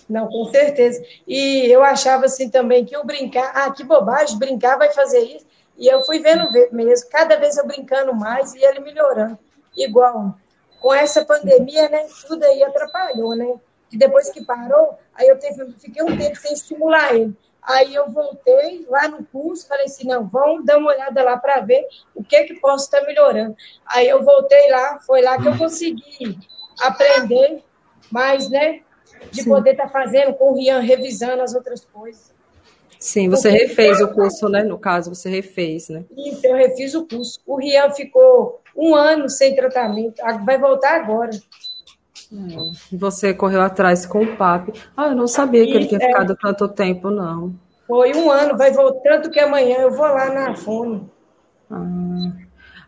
Não, 0.08 0.28
com 0.28 0.46
certeza. 0.46 1.02
E 1.28 1.66
eu 1.66 1.82
achava 1.82 2.24
assim 2.24 2.48
também 2.48 2.86
que 2.86 2.96
o 2.96 3.04
brincar, 3.04 3.52
ah, 3.54 3.70
que 3.70 3.84
bobagem, 3.84 4.38
brincar 4.38 4.78
vai 4.78 4.92
fazer 4.92 5.20
isso. 5.20 5.46
E 5.78 5.86
eu 5.86 6.02
fui 6.02 6.20
vendo 6.20 6.50
mesmo, 6.72 7.08
cada 7.10 7.36
vez 7.36 7.56
eu 7.58 7.66
brincando 7.66 8.14
mais 8.14 8.54
e 8.54 8.64
ele 8.64 8.80
melhorando. 8.80 9.38
Igual, 9.76 10.34
com 10.80 10.92
essa 10.92 11.24
pandemia, 11.24 11.88
né, 11.90 12.06
tudo 12.26 12.44
aí 12.44 12.62
atrapalhou, 12.62 13.36
né? 13.36 13.54
Que 13.90 13.98
depois 13.98 14.30
que 14.30 14.44
parou, 14.44 14.98
aí 15.14 15.28
eu 15.28 15.38
teve, 15.38 15.72
fiquei 15.78 16.02
um 16.02 16.16
tempo 16.16 16.36
sem 16.36 16.52
estimular 16.52 17.14
ele. 17.14 17.34
Aí 17.62 17.94
eu 17.94 18.10
voltei 18.10 18.86
lá 18.88 19.08
no 19.08 19.24
curso, 19.24 19.68
falei 19.68 19.84
assim, 19.84 20.06
não, 20.06 20.26
vamos 20.26 20.64
dar 20.64 20.78
uma 20.78 20.90
olhada 20.90 21.22
lá 21.22 21.36
para 21.36 21.60
ver 21.60 21.86
o 22.14 22.24
que 22.24 22.44
que 22.44 22.54
posso 22.60 22.84
estar 22.84 23.02
melhorando. 23.02 23.54
Aí 23.86 24.08
eu 24.08 24.22
voltei 24.22 24.70
lá, 24.70 24.98
foi 25.00 25.22
lá 25.22 25.40
que 25.40 25.48
eu 25.48 25.56
consegui 25.56 26.38
aprender 26.80 27.62
mais, 28.10 28.48
né? 28.48 28.80
De 29.30 29.42
Sim. 29.42 29.50
poder 29.50 29.72
estar 29.72 29.84
tá 29.84 29.90
fazendo 29.90 30.32
com 30.34 30.52
o 30.52 30.54
Rian, 30.56 30.80
revisando 30.80 31.42
as 31.42 31.54
outras 31.54 31.84
coisas. 31.84 32.32
Sim, 32.98 33.28
você 33.28 33.50
Porque 33.50 33.64
refez 33.64 34.00
o 34.00 34.08
curso, 34.08 34.48
né? 34.48 34.62
No 34.62 34.78
caso, 34.78 35.14
você 35.14 35.28
refez, 35.28 35.88
né? 35.88 36.04
Isso, 36.16 36.46
eu 36.46 36.54
refiz 36.54 36.94
o 36.94 37.06
curso. 37.06 37.40
O 37.46 37.56
Rian 37.56 37.90
ficou 37.92 38.60
um 38.76 38.94
ano 38.94 39.28
sem 39.28 39.54
tratamento, 39.54 40.22
vai 40.44 40.58
voltar 40.58 40.96
agora. 40.96 41.30
Você 42.92 43.34
correu 43.34 43.60
atrás 43.60 44.06
com 44.06 44.22
o 44.22 44.36
papi. 44.36 44.72
Ah, 44.96 45.08
eu 45.08 45.16
não 45.16 45.26
sabia 45.26 45.66
que 45.66 45.72
ele 45.72 45.86
tinha 45.86 46.00
é, 46.00 46.06
ficado 46.06 46.36
tanto 46.36 46.68
tempo, 46.68 47.10
não. 47.10 47.54
Foi 47.88 48.14
um 48.14 48.30
ano, 48.30 48.56
vai 48.56 48.70
voltar, 48.70 49.00
tanto 49.02 49.30
que 49.30 49.40
amanhã 49.40 49.78
eu 49.78 49.90
vou 49.90 50.06
lá 50.06 50.32
na 50.32 50.54
fome. 50.54 51.10
Ah. 51.68 52.32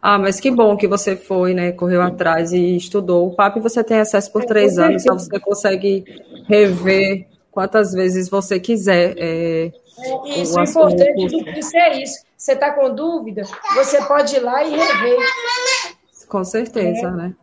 ah. 0.01 0.19
mas 0.19 0.39
que 0.39 0.49
bom 0.49 0.77
que 0.77 0.87
você 0.87 1.17
foi, 1.17 1.55
né? 1.55 1.73
Correu 1.73 2.01
atrás 2.03 2.53
e 2.53 2.77
estudou. 2.77 3.27
O 3.27 3.35
papi 3.35 3.59
você 3.59 3.83
tem 3.83 3.99
acesso 3.99 4.31
por 4.33 4.43
é, 4.43 4.47
três 4.47 4.79
anos, 4.79 5.03
então 5.03 5.19
você 5.19 5.41
consegue 5.41 6.05
rever 6.49 7.27
quantas 7.51 7.93
vezes 7.93 8.29
você 8.29 8.61
quiser. 8.61 9.15
É, 9.19 9.73
é 10.25 10.41
isso, 10.41 10.57
o 10.57 10.63
importante 10.63 11.27
do 11.27 11.45
curso 11.45 11.77
é 11.77 12.01
isso. 12.01 12.25
Você 12.37 12.53
está 12.53 12.73
com 12.73 12.95
dúvida, 12.95 13.43
você 13.75 14.01
pode 14.03 14.37
ir 14.37 14.41
lá 14.41 14.63
e 14.63 14.71
rever. 14.71 15.19
Com 16.29 16.45
certeza, 16.45 17.09
é. 17.09 17.11
né? 17.11 17.35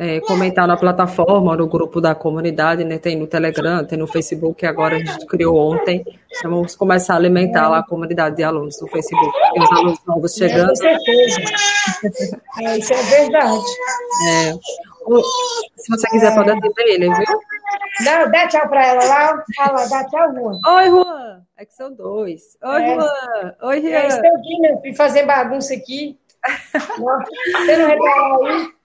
É, 0.00 0.18
comentar 0.20 0.66
na 0.66 0.78
plataforma, 0.78 1.54
no 1.54 1.66
grupo 1.66 2.00
da 2.00 2.14
comunidade, 2.14 2.84
né? 2.84 2.96
Tem 2.96 3.14
no 3.14 3.26
Telegram, 3.26 3.84
tem 3.84 3.98
no 3.98 4.06
Facebook, 4.06 4.64
agora 4.64 4.96
a 4.96 4.98
gente 4.98 5.26
criou 5.26 5.54
ontem. 5.58 6.02
Então 6.38 6.50
vamos 6.50 6.74
começar 6.74 7.12
a 7.12 7.16
alimentar 7.18 7.68
lá 7.68 7.80
a 7.80 7.86
comunidade 7.86 8.36
de 8.36 8.42
alunos 8.42 8.80
no 8.80 8.88
Facebook. 8.88 9.30
Tem 9.52 9.62
os 9.62 9.70
alunos 9.70 9.98
novos 10.06 10.32
chegando. 10.32 10.68
com 10.68 10.74
certeza. 10.76 11.40
É, 12.62 12.78
isso 12.78 12.94
é 12.94 13.02
verdade. 13.02 13.64
É. 14.30 14.52
Se 15.76 15.90
você 15.90 16.08
quiser, 16.08 16.34
pode 16.34 16.50
atender 16.50 16.84
ele, 16.86 17.14
viu? 17.14 17.40
Não, 18.00 18.30
dá 18.30 18.48
tchau 18.48 18.66
para 18.70 18.86
ela 18.86 19.04
lá. 19.04 19.44
Fala, 19.54 19.86
dá 19.86 20.04
tchau, 20.08 20.32
Juan. 20.32 20.60
Oi, 20.66 20.86
Juan. 20.88 21.42
É 21.58 21.66
que 21.66 21.74
são 21.74 21.92
dois. 21.92 22.56
Oi, 22.62 22.82
é. 22.82 22.94
Juan. 22.94 23.54
Oi, 23.64 23.80
Rian. 23.80 23.98
É, 23.98 24.06
estou 24.06 24.34
aqui, 24.34 24.60
meu 24.60 24.80
filho, 24.80 24.96
fazer 24.96 25.26
bagunça 25.26 25.74
aqui. 25.74 26.18
Você 26.72 27.76
não 27.76 27.86
reparou 27.86 28.46
aí? 28.46 28.79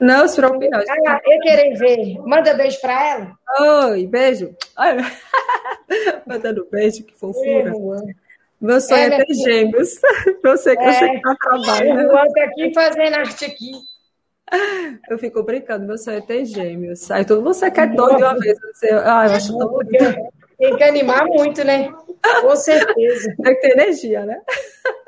Não, 0.00 0.28
se 0.28 0.36
preocupe 0.36 0.68
não. 0.68 0.78
Ah, 0.78 1.20
eu 1.24 1.38
quero 1.40 1.78
ver. 1.78 2.18
Manda 2.20 2.54
beijo 2.54 2.80
para 2.80 3.08
ela. 3.08 3.38
Oi, 3.88 4.06
beijo. 4.06 4.54
Mandando 6.26 6.68
beijo, 6.70 7.04
que 7.04 7.14
fofura. 7.14 7.72
Meu 8.60 8.80
sonho 8.80 9.12
é, 9.12 9.20
é 9.20 9.24
ter 9.24 9.34
gêmeos. 9.34 10.00
Você 10.42 10.76
que 10.76 10.82
é, 10.82 10.88
eu 10.88 10.92
sei 10.92 11.10
que 11.10 11.20
tá 11.20 11.36
trabalho. 11.40 12.00
Eu 12.00 12.08
vou 12.08 12.18
aqui 12.18 12.72
fazendo 12.74 13.14
arte 13.14 13.44
aqui. 13.44 13.72
Eu 15.10 15.18
fico 15.18 15.42
brincando, 15.42 15.86
meu 15.86 15.98
sonho 15.98 16.18
é 16.18 16.20
ter 16.20 16.44
gêmeos. 16.44 17.10
Aí 17.10 17.24
todo 17.24 17.42
você 17.42 17.70
quer 17.70 17.88
dois 17.92 18.16
de 18.16 18.22
uma 18.22 18.38
vez. 18.38 18.58
Você, 18.60 18.90
ah, 18.90 19.26
eu 19.26 19.34
acho 19.34 19.58
tão 19.58 19.68
bonito. 19.68 20.14
Tem 20.58 20.76
que 20.76 20.84
animar 20.84 21.26
muito, 21.26 21.64
né? 21.64 21.92
Com 22.40 22.56
certeza. 22.56 23.34
Tem 23.42 23.54
que 23.54 23.60
ter 23.60 23.72
energia, 23.72 24.24
né? 24.24 24.40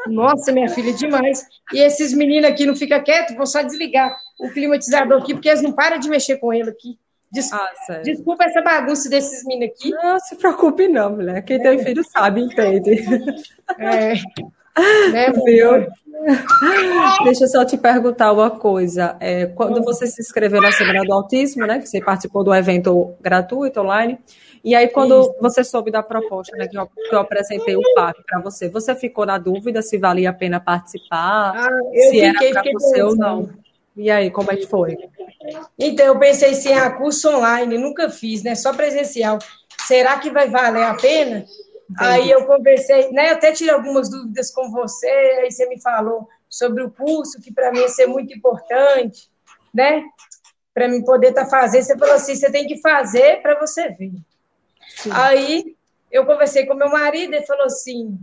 Nossa, 0.08 0.52
minha 0.52 0.68
filha, 0.68 0.92
demais. 0.92 1.46
E 1.72 1.80
esses 1.80 2.12
meninos 2.12 2.50
aqui 2.50 2.66
não 2.66 2.74
ficam 2.74 3.02
quietos, 3.02 3.36
vou 3.36 3.46
só 3.46 3.62
desligar 3.62 4.16
o 4.40 4.50
climatizador 4.50 5.22
aqui, 5.22 5.34
porque 5.34 5.48
eles 5.48 5.62
não 5.62 5.72
param 5.72 5.98
de 5.98 6.08
mexer 6.08 6.36
com 6.38 6.52
ele 6.52 6.70
aqui. 6.70 6.98
Des... 7.30 7.52
Ah, 7.52 7.68
Desculpa 8.02 8.44
essa 8.44 8.62
bagunça 8.62 9.08
desses 9.10 9.44
meninos 9.44 9.74
aqui. 9.74 9.90
Não 9.90 10.18
se 10.18 10.36
preocupe, 10.36 10.88
não, 10.88 11.16
mulher. 11.16 11.42
Quem 11.42 11.56
é. 11.56 11.62
tem 11.62 11.84
filho 11.84 12.02
sabe, 12.04 12.40
entende. 12.40 13.02
É. 13.78 14.14
Né, 15.10 15.32
Viu? 15.44 15.88
Deixa 17.24 17.44
eu 17.44 17.48
só 17.48 17.64
te 17.64 17.76
perguntar 17.76 18.32
uma 18.32 18.50
coisa. 18.50 19.16
É, 19.20 19.46
quando 19.46 19.82
você 19.82 20.06
se 20.06 20.20
inscreveu 20.20 20.60
na 20.60 20.72
Semana 20.72 21.04
do 21.04 21.12
Autismo, 21.12 21.66
né? 21.66 21.78
Que 21.78 21.86
você 21.86 22.00
participou 22.00 22.42
do 22.42 22.54
evento 22.54 23.14
gratuito 23.20 23.80
online, 23.80 24.18
e 24.64 24.74
aí, 24.74 24.88
quando 24.88 25.20
Isso. 25.20 25.34
você 25.40 25.64
soube 25.64 25.90
da 25.90 26.02
proposta, 26.02 26.56
né, 26.56 26.66
que 26.66 26.76
eu, 26.76 26.86
que 26.86 27.14
eu 27.14 27.18
apresentei 27.20 27.76
o 27.76 27.94
PAC 27.94 28.22
para 28.26 28.40
você, 28.40 28.68
você 28.68 28.94
ficou 28.94 29.24
na 29.24 29.38
dúvida 29.38 29.82
se 29.82 29.98
valia 29.98 30.30
a 30.30 30.32
pena 30.32 30.60
participar, 30.60 31.54
ah, 31.56 31.68
se 32.10 32.20
era 32.20 32.38
para 32.38 32.62
você 32.72 32.92
pensando. 32.92 33.08
ou 33.08 33.16
não? 33.16 33.50
E 33.96 34.10
aí, 34.10 34.30
como 34.30 34.50
é 34.52 34.56
que 34.56 34.66
foi? 34.66 34.96
Então, 35.78 36.06
eu 36.06 36.18
pensei 36.18 36.50
assim, 36.50 36.72
ah, 36.72 36.90
curso 36.90 37.28
online, 37.28 37.78
nunca 37.78 38.08
fiz, 38.10 38.42
né? 38.42 38.54
Só 38.54 38.72
presencial. 38.72 39.38
Será 39.86 40.18
que 40.18 40.30
vai 40.30 40.48
valer 40.48 40.84
a 40.84 40.94
pena? 40.94 41.44
Entendi. 41.90 42.10
Aí 42.10 42.30
eu 42.30 42.44
conversei, 42.46 43.10
né? 43.12 43.30
Eu 43.30 43.34
até 43.34 43.52
tirei 43.52 43.72
algumas 43.72 44.10
dúvidas 44.10 44.50
com 44.50 44.70
você, 44.70 45.06
aí 45.06 45.50
você 45.50 45.66
me 45.66 45.80
falou 45.80 46.28
sobre 46.48 46.82
o 46.82 46.90
curso, 46.90 47.40
que 47.40 47.52
para 47.52 47.72
mim 47.72 47.80
ia 47.80 47.88
ser 47.88 48.06
muito 48.06 48.32
importante, 48.34 49.30
né? 49.72 50.04
Para 50.74 50.88
mim 50.88 51.02
poder 51.02 51.28
estar 51.28 51.44
tá 51.44 51.50
fazendo. 51.50 51.82
Você 51.82 51.98
falou 51.98 52.14
assim: 52.14 52.34
você 52.34 52.50
tem 52.52 52.66
que 52.66 52.80
fazer 52.80 53.40
para 53.42 53.58
você 53.58 53.88
ver. 53.90 54.12
Sim. 54.96 55.10
Aí 55.12 55.76
eu 56.10 56.26
conversei 56.26 56.66
com 56.66 56.74
meu 56.74 56.90
marido 56.90 57.34
e 57.34 57.46
falou 57.46 57.64
assim: 57.64 58.18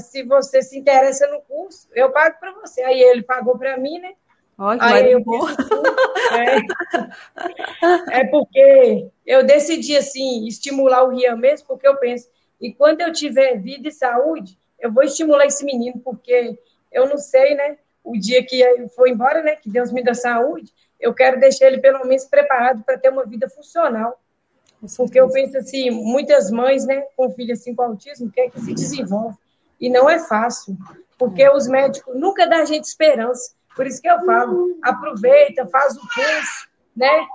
se 0.00 0.22
você 0.22 0.62
se 0.62 0.78
interessa 0.78 1.26
no 1.28 1.40
curso, 1.42 1.88
eu 1.94 2.10
pago 2.10 2.36
para 2.38 2.52
você. 2.52 2.82
Aí 2.82 3.00
ele 3.00 3.22
pagou 3.22 3.56
para 3.58 3.76
mim, 3.76 3.98
né? 3.98 4.12
Olha, 4.60 4.82
Aí 4.82 5.12
eu 5.12 5.22
é, 8.10 8.20
é 8.20 8.24
porque 8.24 9.08
eu 9.24 9.46
decidi 9.46 9.96
assim 9.96 10.48
estimular 10.48 11.04
o 11.04 11.10
Rian 11.10 11.36
mesmo, 11.36 11.68
porque 11.68 11.86
eu 11.86 11.96
penso, 11.96 12.28
e 12.60 12.72
quando 12.72 13.00
eu 13.00 13.12
tiver 13.12 13.60
vida 13.60 13.88
e 13.88 13.92
saúde, 13.92 14.58
eu 14.78 14.92
vou 14.92 15.02
estimular 15.02 15.46
esse 15.46 15.64
menino, 15.64 16.00
porque 16.00 16.58
eu 16.92 17.08
não 17.08 17.18
sei, 17.18 17.54
né? 17.54 17.78
O 18.02 18.16
dia 18.16 18.44
que 18.44 18.62
ele 18.62 18.88
for 18.88 19.08
embora, 19.08 19.42
né? 19.42 19.56
Que 19.56 19.68
Deus 19.68 19.92
me 19.92 20.02
dê 20.02 20.14
saúde, 20.14 20.72
eu 20.98 21.14
quero 21.14 21.38
deixar 21.38 21.66
ele 21.66 21.78
pelo 21.78 22.04
menos 22.04 22.24
preparado 22.24 22.82
para 22.84 22.98
ter 22.98 23.10
uma 23.10 23.24
vida 23.24 23.48
funcional. 23.48 24.20
Porque 24.96 25.20
eu 25.20 25.28
penso 25.30 25.58
assim, 25.58 25.90
muitas 25.90 26.50
mães, 26.50 26.86
né, 26.86 27.02
com 27.16 27.30
filho 27.32 27.52
assim 27.52 27.74
com 27.74 27.82
autismo, 27.82 28.30
quer 28.30 28.50
que 28.50 28.60
se 28.60 28.72
desenvolve. 28.72 29.36
E 29.80 29.88
não 29.88 30.08
é 30.08 30.18
fácil, 30.18 30.76
porque 31.16 31.48
os 31.48 31.66
médicos 31.66 32.14
nunca 32.14 32.46
dão 32.46 32.60
a 32.60 32.64
gente 32.64 32.84
esperança. 32.84 33.52
Por 33.74 33.86
isso 33.86 34.00
que 34.00 34.08
eu 34.08 34.24
falo, 34.24 34.76
aproveita, 34.82 35.66
faz 35.66 35.96
o 35.96 36.00
curso, 36.00 36.68
né? 36.96 37.26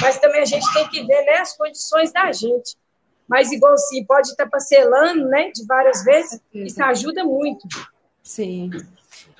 Mas 0.00 0.18
também 0.18 0.42
a 0.42 0.44
gente 0.44 0.72
tem 0.72 0.88
que 0.88 1.04
ver 1.04 1.24
né, 1.24 1.38
as 1.38 1.56
condições 1.56 2.12
da 2.12 2.32
gente. 2.32 2.76
Mas 3.32 3.50
igual 3.50 3.72
assim, 3.72 4.04
pode 4.04 4.28
estar 4.28 4.46
parcelando, 4.46 5.26
né, 5.26 5.50
de 5.54 5.64
várias 5.64 6.04
vezes, 6.04 6.38
isso 6.52 6.82
ajuda 6.84 7.24
muito. 7.24 7.66
Sim. 8.22 8.70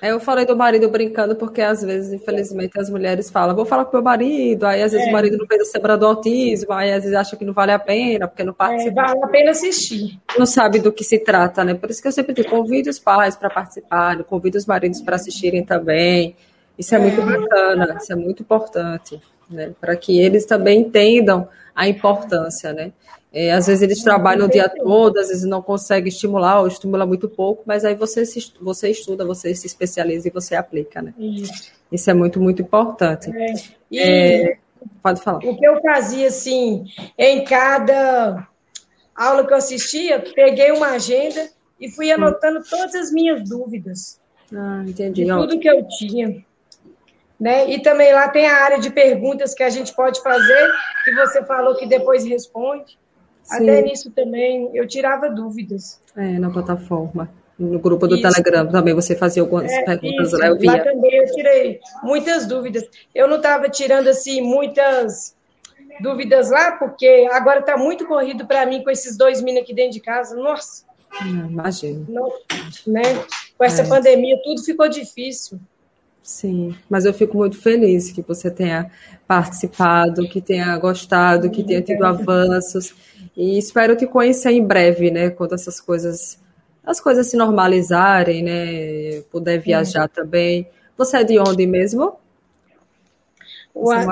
É, 0.01 0.09
eu 0.09 0.19
falei 0.19 0.47
do 0.47 0.55
marido 0.55 0.89
brincando, 0.89 1.35
porque 1.35 1.61
às 1.61 1.83
vezes, 1.83 2.11
infelizmente, 2.11 2.77
as 2.79 2.89
mulheres 2.89 3.29
falam, 3.29 3.55
vou 3.55 3.65
falar 3.67 3.85
com 3.85 3.95
meu 3.95 4.03
marido, 4.03 4.65
aí 4.65 4.81
às 4.81 4.91
vezes 4.91 5.05
é. 5.05 5.09
o 5.11 5.13
marido 5.13 5.37
não 5.37 5.45
fez 5.45 5.61
a 5.61 5.65
semana 5.65 5.95
do 5.95 6.07
autismo, 6.07 6.73
aí 6.73 6.91
às 6.91 7.03
vezes 7.03 7.15
acha 7.15 7.35
que 7.35 7.45
não 7.45 7.53
vale 7.53 7.71
a 7.71 7.77
pena, 7.77 8.27
porque 8.27 8.43
não 8.43 8.51
participa. 8.51 9.01
É, 9.01 9.05
vale 9.05 9.23
a 9.23 9.27
pena 9.27 9.51
assistir. 9.51 10.19
Não 10.37 10.47
sabe 10.47 10.79
do 10.79 10.91
que 10.91 11.03
se 11.03 11.19
trata, 11.19 11.63
né? 11.63 11.75
Por 11.75 11.91
isso 11.91 12.01
que 12.01 12.07
eu 12.07 12.11
sempre 12.11 12.33
digo, 12.33 12.49
convide 12.49 12.89
os 12.89 12.97
pais 12.97 13.35
para 13.35 13.49
participarem, 13.49 14.23
convide 14.23 14.57
os 14.57 14.65
maridos 14.65 15.01
para 15.01 15.17
assistirem 15.17 15.63
também. 15.63 16.35
Isso 16.77 16.95
é, 16.95 16.97
é 16.97 17.01
muito 17.01 17.21
bacana, 17.21 17.97
isso 18.01 18.11
é 18.11 18.15
muito 18.15 18.43
importante, 18.43 19.21
né? 19.49 19.73
Para 19.79 19.95
que 19.95 20.19
eles 20.19 20.45
também 20.45 20.81
entendam 20.81 21.47
a 21.75 21.87
importância, 21.87 22.73
né? 22.73 22.91
É, 23.31 23.51
às 23.51 23.65
vezes 23.65 23.81
eles 23.81 24.03
trabalham 24.03 24.45
o 24.45 24.49
dia 24.49 24.69
todo, 24.69 25.17
às 25.17 25.29
vezes 25.29 25.43
não 25.43 25.59
conseguem 25.59 26.07
estimular, 26.07 26.61
ou 26.61 26.67
estimula 26.67 27.03
muito 27.03 27.27
pouco, 27.27 27.63
mas 27.65 27.83
aí 27.83 27.95
você, 27.95 28.25
se, 28.27 28.53
você 28.61 28.91
estuda, 28.91 29.25
você 29.25 29.55
se 29.55 29.65
especializa 29.65 30.27
e 30.27 30.31
você 30.31 30.55
aplica, 30.55 31.01
né? 31.01 31.15
Isso, 31.17 31.71
Isso 31.91 32.11
é 32.11 32.13
muito, 32.13 32.39
muito 32.39 32.61
importante. 32.61 33.31
É. 33.35 33.53
E 33.89 33.99
é, 33.99 34.57
pode 35.01 35.19
falar. 35.21 35.39
O 35.39 35.57
que 35.57 35.65
eu 35.65 35.81
fazia, 35.81 36.27
assim, 36.27 36.85
em 37.17 37.43
cada 37.43 38.47
aula 39.15 39.45
que 39.47 39.53
eu 39.53 39.57
assistia, 39.57 40.23
peguei 40.35 40.71
uma 40.71 40.89
agenda 40.89 41.49
e 41.79 41.89
fui 41.89 42.11
anotando 42.11 42.61
todas 42.69 42.93
as 42.93 43.11
minhas 43.11 43.49
dúvidas. 43.49 44.21
Ah, 44.53 44.83
entendi. 44.87 45.25
Tudo 45.25 45.59
que 45.59 45.67
eu 45.67 45.87
tinha. 45.87 46.45
Né? 47.43 47.69
E 47.71 47.81
também 47.81 48.13
lá 48.13 48.29
tem 48.29 48.47
a 48.47 48.55
área 48.55 48.79
de 48.79 48.89
perguntas 48.89 49.53
que 49.53 49.63
a 49.63 49.69
gente 49.69 49.93
pode 49.93 50.23
fazer, 50.23 50.71
que 51.03 51.13
você 51.13 51.43
falou 51.43 51.75
que 51.75 51.85
depois 51.85 52.23
responde. 52.23 52.97
Sim. 53.43 53.55
Até 53.69 53.81
nisso 53.81 54.09
também 54.11 54.71
eu 54.73 54.87
tirava 54.87 55.29
dúvidas. 55.29 55.99
É, 56.15 56.39
na 56.39 56.49
plataforma. 56.49 57.29
No 57.59 57.79
grupo 57.79 58.07
do 58.07 58.15
Isso. 58.15 58.23
Telegram 58.23 58.71
também 58.71 58.93
você 58.93 59.13
fazia 59.13 59.43
algumas 59.43 59.69
é, 59.69 59.83
perguntas 59.83 60.29
isso. 60.29 60.37
lá, 60.37 60.47
eu 60.47 60.57
via. 60.57 60.71
Lá 60.71 60.79
também 60.79 61.13
eu 61.17 61.25
tirei 61.33 61.81
muitas 62.01 62.47
dúvidas. 62.47 62.85
Eu 63.13 63.27
não 63.27 63.35
estava 63.35 63.67
tirando, 63.67 64.07
assim, 64.07 64.39
muitas 64.39 65.35
dúvidas 65.99 66.49
lá, 66.49 66.77
porque 66.77 67.27
agora 67.29 67.59
está 67.59 67.75
muito 67.75 68.07
corrido 68.07 68.47
para 68.47 68.65
mim 68.65 68.81
com 68.85 68.89
esses 68.89 69.17
dois 69.17 69.41
meninos 69.41 69.63
aqui 69.63 69.73
dentro 69.73 69.91
de 69.91 69.99
casa. 69.99 70.33
Nossa! 70.37 70.85
Imagino. 71.21 72.05
Não, 72.07 72.31
né? 72.87 73.03
Com 73.57 73.65
essa 73.65 73.81
é. 73.81 73.87
pandemia, 73.87 74.39
tudo 74.45 74.63
ficou 74.63 74.87
difícil. 74.87 75.59
Sim, 76.23 76.73
mas 76.89 77.03
eu 77.03 77.13
fico 77.13 77.35
muito 77.35 77.57
feliz 77.61 78.09
que 78.09 78.21
você 78.21 78.49
tenha 78.49 78.89
participado, 79.27 80.25
que 80.29 80.39
tenha 80.39 80.77
gostado, 80.77 81.49
que 81.49 81.61
tenha 81.61 81.81
tido 81.81 82.05
avanços. 82.05 82.95
E 83.35 83.57
espero 83.57 83.93
te 83.97 84.07
conhecer 84.07 84.51
em 84.51 84.63
breve, 84.65 85.11
né? 85.11 85.29
Quando 85.29 85.53
essas 85.53 85.81
coisas, 85.81 86.39
as 86.85 87.01
coisas 87.01 87.27
se 87.27 87.35
normalizarem, 87.35 88.41
né? 88.41 89.21
Puder 89.29 89.59
viajar 89.59 90.07
também. 90.07 90.65
Você 90.97 91.17
é 91.17 91.23
de 91.25 91.37
onde 91.37 91.67
mesmo? 91.67 92.15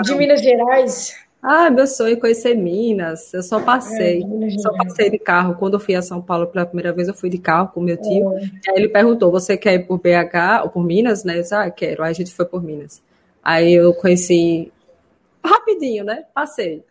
de 0.02 0.16
Minas 0.16 0.42
Gerais. 0.42 1.16
Ah, 1.42 1.72
meu 1.72 1.88
sonho 1.88 2.14
é 2.14 2.16
conhecer 2.16 2.54
Minas. 2.56 3.34
Eu 3.34 3.42
só 3.42 3.60
passei. 3.60 4.22
É, 4.22 4.50
só 4.60 4.72
passei 4.74 5.10
de 5.10 5.18
carro. 5.18 5.56
Quando 5.56 5.74
eu 5.74 5.80
fui 5.80 5.96
a 5.96 6.02
São 6.02 6.22
Paulo 6.22 6.46
pela 6.46 6.66
primeira 6.66 6.94
vez, 6.94 7.08
eu 7.08 7.16
fui 7.16 7.30
de 7.30 7.40
carro 7.40 7.70
com 7.70 7.82
meu 7.82 7.98
tio. 7.98 8.38
É. 8.38 8.42
Aí 8.70 8.76
ele 8.76 8.90
perguntou: 8.90 9.32
você 9.32 9.58
quer 9.58 9.74
ir 9.74 9.88
por 9.88 9.98
BH 9.98 10.64
ou 10.64 10.70
por 10.70 10.84
Minas? 10.84 11.24
Né? 11.24 11.38
Eu 11.38 11.42
disse, 11.42 11.56
ah, 11.56 11.70
quero. 11.72 12.04
Aí 12.04 12.12
a 12.12 12.14
gente 12.14 12.32
foi 12.32 12.46
por 12.46 12.62
Minas. 12.62 13.02
Aí 13.44 13.74
eu 13.74 13.92
conheci 13.96 14.72
rapidinho, 15.44 16.04
né? 16.04 16.26
Passei 16.32 16.84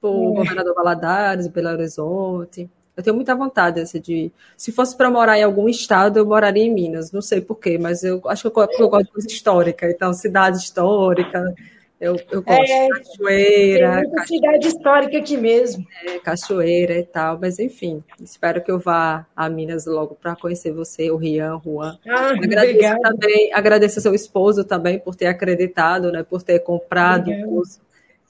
por 0.00 0.32
é. 0.32 0.36
Governador 0.36 0.74
Valadares, 0.74 1.46
Belo 1.46 1.68
Horizonte. 1.68 2.68
Eu 2.96 3.04
tenho 3.04 3.14
muita 3.14 3.36
vontade 3.36 3.80
assim, 3.80 4.00
de. 4.00 4.32
Se 4.56 4.72
fosse 4.72 4.96
para 4.96 5.08
morar 5.08 5.38
em 5.38 5.44
algum 5.44 5.68
estado, 5.68 6.18
eu 6.18 6.26
moraria 6.26 6.64
em 6.64 6.74
Minas. 6.74 7.12
Não 7.12 7.22
sei 7.22 7.40
porquê, 7.40 7.78
mas 7.78 8.02
eu 8.02 8.20
acho 8.26 8.50
que 8.50 8.58
eu, 8.58 8.68
eu 8.80 8.88
gosto 8.88 9.06
de 9.06 9.12
coisa 9.12 9.28
histórica. 9.28 9.88
Então, 9.88 10.12
cidade 10.12 10.58
histórica 10.58 11.54
eu, 12.00 12.16
eu 12.30 12.42
gosto 12.42 12.72
é, 12.72 12.86
de 12.86 12.88
cachoeira. 12.88 13.90
Tem 13.90 14.08
muita 14.08 14.26
cidade 14.26 14.68
histórica 14.68 15.18
aqui 15.18 15.36
mesmo. 15.36 15.86
É, 16.06 16.18
cachoeira 16.18 16.98
e 16.98 17.04
tal, 17.04 17.38
mas 17.38 17.58
enfim, 17.58 18.02
espero 18.18 18.62
que 18.62 18.70
eu 18.70 18.78
vá 18.78 19.26
a 19.36 19.50
Minas 19.50 19.84
logo 19.84 20.14
para 20.14 20.34
conhecer 20.34 20.72
você, 20.72 21.10
o 21.10 21.16
Rian, 21.16 21.60
Juan. 21.62 21.98
Ah, 22.08 22.30
agradeço 22.30 23.00
também, 23.00 23.52
agradeço 23.52 23.98
ao 23.98 24.02
seu 24.02 24.14
esposo 24.14 24.64
também 24.64 24.98
por 24.98 25.14
ter 25.14 25.26
acreditado, 25.26 26.10
né, 26.10 26.22
por 26.22 26.42
ter 26.42 26.60
comprado 26.60 27.30
o 27.30 27.44
curso 27.44 27.80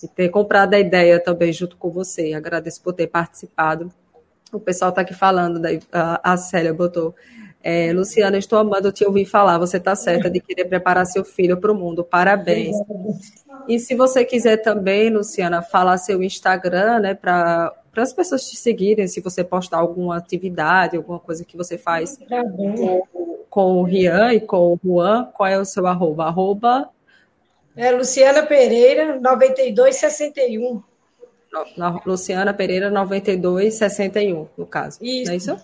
e 0.03 0.09
ter 0.09 0.31
comprado 0.31 0.75
a 0.75 0.81
ideia 0.81 1.21
também 1.21 1.53
junto 1.53 1.77
com 1.77 1.91
você. 1.91 2.33
Agradeço 2.33 2.83
por 2.83 2.93
ter 2.93 3.07
participado. 3.07 3.93
O 4.53 4.59
pessoal 4.59 4.89
está 4.91 5.03
aqui 5.03 5.15
falando, 5.15 5.61
daí, 5.61 5.79
a, 5.93 6.33
a 6.33 6.37
Célia 6.37 6.75
botou. 6.75 7.15
É, 7.63 7.93
Luciana, 7.93 8.39
estou 8.39 8.59
amando 8.59 8.91
te 8.91 9.05
ouvir 9.05 9.27
falar. 9.27 9.59
Você 9.59 9.77
está 9.77 9.95
certa 9.95 10.31
de 10.31 10.41
querer 10.41 10.65
preparar 10.65 11.07
seu 11.07 11.25
filho 11.25 11.59
para 11.59 11.71
o 11.71 11.75
mundo. 11.75 12.03
Parabéns. 12.03 12.75
E 13.69 13.79
se 13.79 13.95
você 13.95 14.25
quiser 14.25 14.59
também, 14.59 15.11
Luciana, 15.11 15.63
falar 15.63 15.99
seu 15.99 16.23
Instagram, 16.23 17.01
né, 17.01 17.15
para 17.15 17.75
para 17.91 18.05
as 18.05 18.13
pessoas 18.13 18.49
te 18.49 18.57
seguirem, 18.57 19.09
se 19.09 19.21
você 19.21 19.43
postar 19.43 19.79
alguma 19.79 20.17
atividade, 20.17 20.97
alguma 20.97 21.19
coisa 21.19 21.45
que 21.45 21.57
você 21.57 21.77
faz 21.77 22.17
tá 22.17 22.45
com, 22.45 23.03
com, 23.51 23.79
o 23.79 23.83
Rian 23.83 24.33
e 24.33 24.41
com 24.41 24.75
o 24.75 24.81
Juan, 24.83 25.25
qual 25.35 25.49
é 25.49 25.59
o 25.59 25.65
seu 25.65 25.87
arroba? 25.87 26.25
Arroba... 26.25 26.89
É 27.77 27.91
Luciana 27.91 28.45
Pereira, 28.45 29.19
9261. 29.21 30.83
Luciana 32.05 32.55
Pereira, 32.55 32.91
9261, 32.91 34.49
no 34.57 34.67
caso. 34.67 34.99
Isso. 35.03 35.27
Não 35.27 35.33
é 35.33 35.37
isso? 35.37 35.57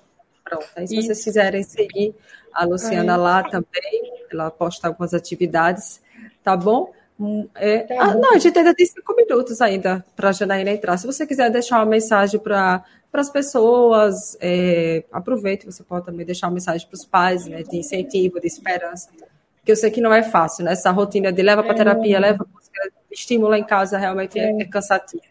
Pronto. 0.45 0.67
Aí, 0.77 0.87
se 0.87 0.97
isso. 0.97 1.07
vocês 1.07 1.25
quiserem 1.25 1.63
seguir 1.63 2.15
a 2.53 2.65
Luciana 2.65 3.17
lá 3.17 3.43
também, 3.43 4.13
ela 4.33 4.51
posta 4.51 4.89
algumas 4.89 5.13
atividades, 5.15 6.01
tá 6.43 6.57
bom? 6.57 6.93
Hum, 7.19 7.49
é, 7.55 7.79
tá 7.79 7.95
ah, 7.99 8.15
não, 8.15 8.35
a 8.35 8.39
gente 8.39 8.59
ainda 8.59 8.75
tem 8.75 8.85
cinco 8.85 9.15
minutos 9.15 9.63
ainda 9.63 10.05
para 10.15 10.29
a 10.29 10.33
Janaína 10.33 10.71
entrar. 10.71 10.97
Se 10.99 11.07
você 11.07 11.27
quiser 11.27 11.51
deixar 11.51 11.79
uma 11.79 11.87
mensagem 11.87 12.39
para 12.39 12.85
as 13.13 13.31
pessoas, 13.31 14.37
é, 14.41 15.03
aproveite, 15.11 15.65
você 15.65 15.83
pode 15.83 16.05
também 16.05 16.27
deixar 16.27 16.49
uma 16.49 16.55
mensagem 16.55 16.87
para 16.87 16.95
os 16.95 17.07
pais, 17.07 17.47
né, 17.47 17.63
de 17.63 17.79
incentivo, 17.79 18.39
de 18.39 18.47
esperança. 18.47 19.09
Porque 19.57 19.73
eu 19.73 19.77
sei 19.77 19.91
que 19.91 20.01
não 20.01 20.13
é 20.13 20.23
fácil, 20.23 20.65
né? 20.65 20.73
Essa 20.73 20.91
rotina 20.91 21.33
de 21.33 21.43
leva 21.43 21.63
para 21.63 21.73
é. 21.73 21.77
terapia, 21.77 22.21
leva 22.21 22.45
para 22.45 22.91
estímulo 23.11 23.55
em 23.55 23.65
casa 23.65 23.99
realmente 23.99 24.39
é, 24.39 24.51
é, 24.51 24.63
é 24.63 24.65
cansativo. 24.65 25.25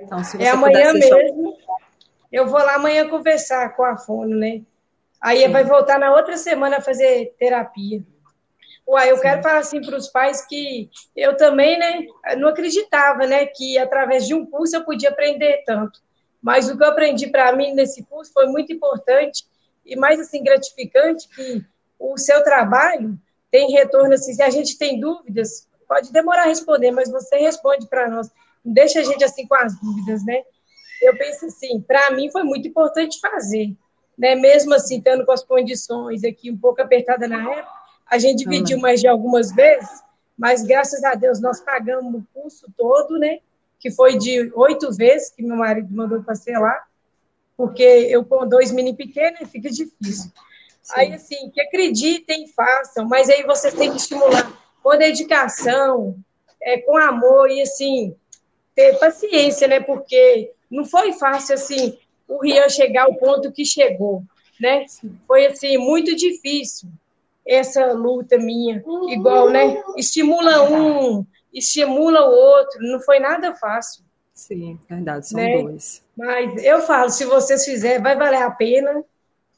Então, 0.00 0.22
se 0.22 0.36
é 0.36 0.40
você 0.40 0.44
é 0.44 0.50
amanhã 0.50 0.92
mesmo. 0.92 1.56
Eu 2.30 2.46
vou 2.46 2.60
lá 2.60 2.76
amanhã 2.76 3.08
conversar 3.08 3.70
com 3.74 3.82
a 3.82 3.96
Fono, 3.96 4.36
né? 4.36 4.62
Aí 5.20 5.40
Sim. 5.40 5.48
vai 5.48 5.64
voltar 5.64 5.98
na 5.98 6.14
outra 6.14 6.36
semana 6.36 6.76
a 6.76 6.80
fazer 6.80 7.34
terapia. 7.38 8.02
Uai, 8.86 9.10
eu 9.10 9.16
Sim. 9.16 9.22
quero 9.22 9.42
falar 9.42 9.58
assim 9.58 9.80
para 9.80 9.96
os 9.96 10.08
pais 10.08 10.44
que 10.46 10.90
eu 11.14 11.36
também, 11.36 11.78
né, 11.78 12.06
não 12.36 12.48
acreditava, 12.48 13.26
né, 13.26 13.46
que 13.46 13.78
através 13.78 14.26
de 14.26 14.34
um 14.34 14.44
curso 14.44 14.76
eu 14.76 14.84
podia 14.84 15.10
aprender 15.10 15.62
tanto. 15.64 16.00
Mas 16.42 16.68
o 16.68 16.76
que 16.76 16.82
eu 16.82 16.88
aprendi 16.88 17.28
para 17.28 17.54
mim 17.54 17.72
nesse 17.74 18.02
curso 18.04 18.32
foi 18.32 18.46
muito 18.46 18.72
importante 18.72 19.44
e 19.84 19.94
mais 19.96 20.18
assim 20.18 20.42
gratificante 20.42 21.28
que 21.28 21.64
o 21.98 22.16
seu 22.16 22.42
trabalho 22.42 23.18
tem 23.50 23.70
retorno 23.70 24.14
assim, 24.14 24.32
se 24.32 24.42
a 24.42 24.50
gente 24.50 24.78
tem 24.78 24.98
dúvidas, 24.98 25.68
pode 25.86 26.12
demorar 26.12 26.42
a 26.42 26.46
responder, 26.46 26.90
mas 26.92 27.10
você 27.10 27.36
responde 27.36 27.86
para 27.88 28.08
nós. 28.08 28.30
Não 28.64 28.72
deixa 28.72 29.00
a 29.00 29.02
gente 29.02 29.24
assim 29.24 29.46
com 29.46 29.54
as 29.54 29.78
dúvidas, 29.80 30.24
né? 30.24 30.42
Eu 31.02 31.16
penso 31.16 31.46
assim, 31.46 31.80
para 31.80 32.10
mim 32.12 32.30
foi 32.30 32.42
muito 32.44 32.68
importante 32.68 33.18
fazer, 33.20 33.74
né? 34.16 34.34
Mesmo 34.34 34.72
assim, 34.74 34.98
estando 34.98 35.26
com 35.26 35.32
as 35.32 35.42
condições 35.42 36.22
aqui 36.24 36.50
um 36.50 36.56
pouco 36.56 36.80
apertada 36.80 37.26
na 37.26 37.42
época, 37.52 37.79
a 38.10 38.18
gente 38.18 38.38
dividiu 38.38 38.78
mais 38.78 39.00
de 39.00 39.06
algumas 39.06 39.52
vezes, 39.52 40.02
mas 40.36 40.64
graças 40.64 41.04
a 41.04 41.14
Deus 41.14 41.40
nós 41.40 41.60
pagamos 41.60 42.12
o 42.20 42.26
curso 42.34 42.66
todo, 42.76 43.16
né? 43.16 43.38
Que 43.78 43.90
foi 43.90 44.18
de 44.18 44.50
oito 44.54 44.92
vezes 44.92 45.30
que 45.30 45.42
meu 45.44 45.56
marido 45.56 45.94
mandou 45.94 46.22
parcelar, 46.24 46.88
porque 47.56 47.82
eu 47.82 48.24
com 48.24 48.48
dois 48.48 48.72
mini 48.72 48.94
pequenos 48.94 49.48
fica 49.48 49.70
difícil. 49.70 50.30
Sim. 50.82 50.92
Aí, 50.94 51.12
assim, 51.12 51.50
que 51.50 51.60
acreditem, 51.60 52.48
façam, 52.48 53.06
mas 53.06 53.28
aí 53.28 53.44
vocês 53.44 53.74
têm 53.74 53.90
que 53.90 53.98
estimular 53.98 54.50
com 54.82 54.98
dedicação, 54.98 56.16
é, 56.60 56.78
com 56.78 56.96
amor 56.96 57.48
e, 57.48 57.62
assim, 57.62 58.16
ter 58.74 58.98
paciência, 58.98 59.68
né? 59.68 59.78
Porque 59.78 60.52
não 60.68 60.84
foi 60.84 61.12
fácil, 61.12 61.54
assim, 61.54 61.96
o 62.26 62.40
Rian 62.40 62.68
chegar 62.68 63.04
ao 63.04 63.14
ponto 63.14 63.52
que 63.52 63.64
chegou, 63.64 64.24
né? 64.58 64.86
Foi, 65.28 65.46
assim, 65.46 65.76
muito 65.78 66.16
difícil 66.16 66.88
essa 67.50 67.92
luta 67.92 68.38
minha, 68.38 68.80
igual, 69.08 69.50
né? 69.50 69.82
Estimula 69.96 70.70
um, 70.70 71.26
estimula 71.52 72.28
o 72.28 72.30
outro, 72.30 72.80
não 72.80 73.00
foi 73.00 73.18
nada 73.18 73.54
fácil. 73.56 74.04
Sim, 74.32 74.78
verdade, 74.88 75.26
são 75.26 75.40
né? 75.40 75.60
dois. 75.60 76.00
Mas 76.16 76.64
eu 76.64 76.80
falo, 76.82 77.10
se 77.10 77.24
vocês 77.24 77.64
fizerem, 77.64 78.00
vai 78.00 78.16
valer 78.16 78.42
a 78.42 78.50
pena 78.52 79.04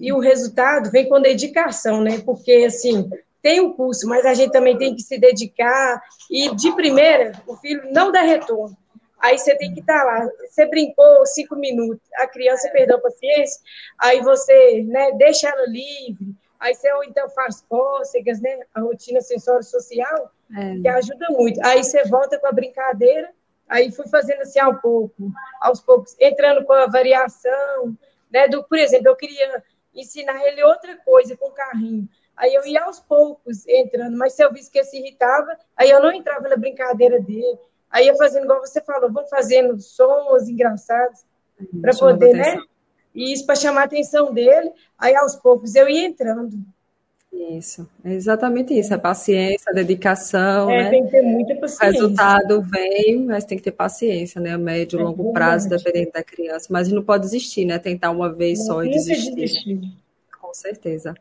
e 0.00 0.10
o 0.10 0.18
resultado 0.18 0.90
vem 0.90 1.06
com 1.06 1.20
dedicação, 1.20 2.00
né? 2.00 2.20
Porque, 2.24 2.64
assim, 2.66 3.10
tem 3.42 3.60
o 3.60 3.74
curso, 3.74 4.08
mas 4.08 4.24
a 4.24 4.32
gente 4.32 4.52
também 4.52 4.78
tem 4.78 4.94
que 4.94 5.02
se 5.02 5.18
dedicar 5.18 6.02
e, 6.30 6.54
de 6.54 6.72
primeira, 6.74 7.32
o 7.46 7.56
filho 7.56 7.92
não 7.92 8.10
dá 8.10 8.22
retorno. 8.22 8.76
Aí 9.20 9.38
você 9.38 9.54
tem 9.54 9.72
que 9.72 9.80
estar 9.80 10.02
lá. 10.02 10.26
Você 10.48 10.66
brincou 10.66 11.26
cinco 11.26 11.56
minutos, 11.56 12.02
a 12.16 12.26
criança 12.26 12.70
perdeu 12.72 12.96
a 12.96 13.00
paciência, 13.00 13.60
aí 13.98 14.20
você 14.22 14.82
né, 14.82 15.12
deixa 15.12 15.48
ela 15.48 15.66
livre, 15.66 16.34
Aí 16.62 16.76
você 16.76 16.92
ou 16.92 17.02
então 17.02 17.28
faz 17.30 17.60
cócegas, 17.68 18.40
né? 18.40 18.60
A 18.72 18.80
rotina 18.80 19.20
sensório-social, 19.20 20.30
é. 20.56 20.80
que 20.80 20.86
ajuda 20.86 21.26
muito. 21.30 21.60
Aí 21.64 21.82
você 21.82 22.04
volta 22.04 22.38
com 22.38 22.46
a 22.46 22.52
brincadeira, 22.52 23.28
aí 23.68 23.90
fui 23.90 24.06
fazendo 24.06 24.42
assim 24.42 24.60
ao 24.60 24.76
pouco, 24.76 25.32
aos 25.60 25.80
poucos, 25.80 26.14
entrando 26.20 26.64
com 26.64 26.72
a 26.72 26.86
variação, 26.86 27.98
né? 28.30 28.46
Do, 28.46 28.62
por 28.62 28.78
exemplo, 28.78 29.08
eu 29.08 29.16
queria 29.16 29.60
ensinar 29.92 30.40
ele 30.46 30.62
outra 30.62 30.96
coisa 30.98 31.36
com 31.36 31.48
o 31.48 31.52
carrinho. 31.52 32.08
Aí 32.36 32.54
eu 32.54 32.64
ia 32.64 32.84
aos 32.84 33.00
poucos 33.00 33.66
entrando, 33.66 34.16
mas 34.16 34.34
se 34.34 34.44
eu 34.44 34.52
visse 34.52 34.70
que 34.70 34.78
ele 34.78 34.86
se 34.86 34.98
irritava, 34.98 35.58
aí 35.76 35.90
eu 35.90 36.00
não 36.00 36.12
entrava 36.12 36.48
na 36.48 36.56
brincadeira 36.56 37.20
dele. 37.20 37.58
Aí 37.90 38.06
ia 38.06 38.14
fazendo 38.14 38.44
igual 38.44 38.60
você 38.60 38.80
falou, 38.80 39.10
vamos 39.10 39.28
fazendo 39.28 39.80
sons 39.80 40.48
engraçados 40.48 41.24
para 41.80 41.92
poder, 41.92 42.34
né? 42.34 42.56
E 43.14 43.32
isso 43.32 43.44
para 43.44 43.56
chamar 43.56 43.82
a 43.82 43.84
atenção 43.84 44.32
dele, 44.32 44.70
aí 44.98 45.14
aos 45.14 45.36
poucos 45.36 45.74
eu 45.74 45.88
ia 45.88 46.06
entrando. 46.06 46.58
Isso, 47.32 47.88
é 48.04 48.12
exatamente 48.12 48.78
isso, 48.78 48.92
a 48.94 48.98
paciência, 48.98 49.70
a 49.70 49.72
dedicação, 49.72 50.70
é, 50.70 50.84
né? 50.84 50.90
Tem 50.90 51.04
que 51.04 51.10
ter 51.10 51.22
muita 51.22 51.54
paciência. 51.56 51.88
O 51.88 51.92
resultado 51.92 52.62
vem, 52.62 53.24
mas 53.24 53.44
tem 53.44 53.56
que 53.56 53.64
ter 53.64 53.72
paciência, 53.72 54.40
né? 54.40 54.52
A 54.52 54.58
médio, 54.58 55.00
é 55.00 55.02
longo 55.02 55.32
prazo, 55.32 55.68
dependendo 55.68 56.12
da 56.12 56.22
criança. 56.22 56.68
Mas 56.70 56.88
não 56.88 57.02
pode 57.02 57.24
desistir, 57.24 57.64
né? 57.64 57.78
Tentar 57.78 58.10
uma 58.10 58.30
vez 58.30 58.58
não 58.60 58.66
só 58.66 58.84
e 58.84 58.90
desistir. 58.90 59.34
desistir. 59.34 59.80
Com 60.40 60.52
certeza. 60.52 61.14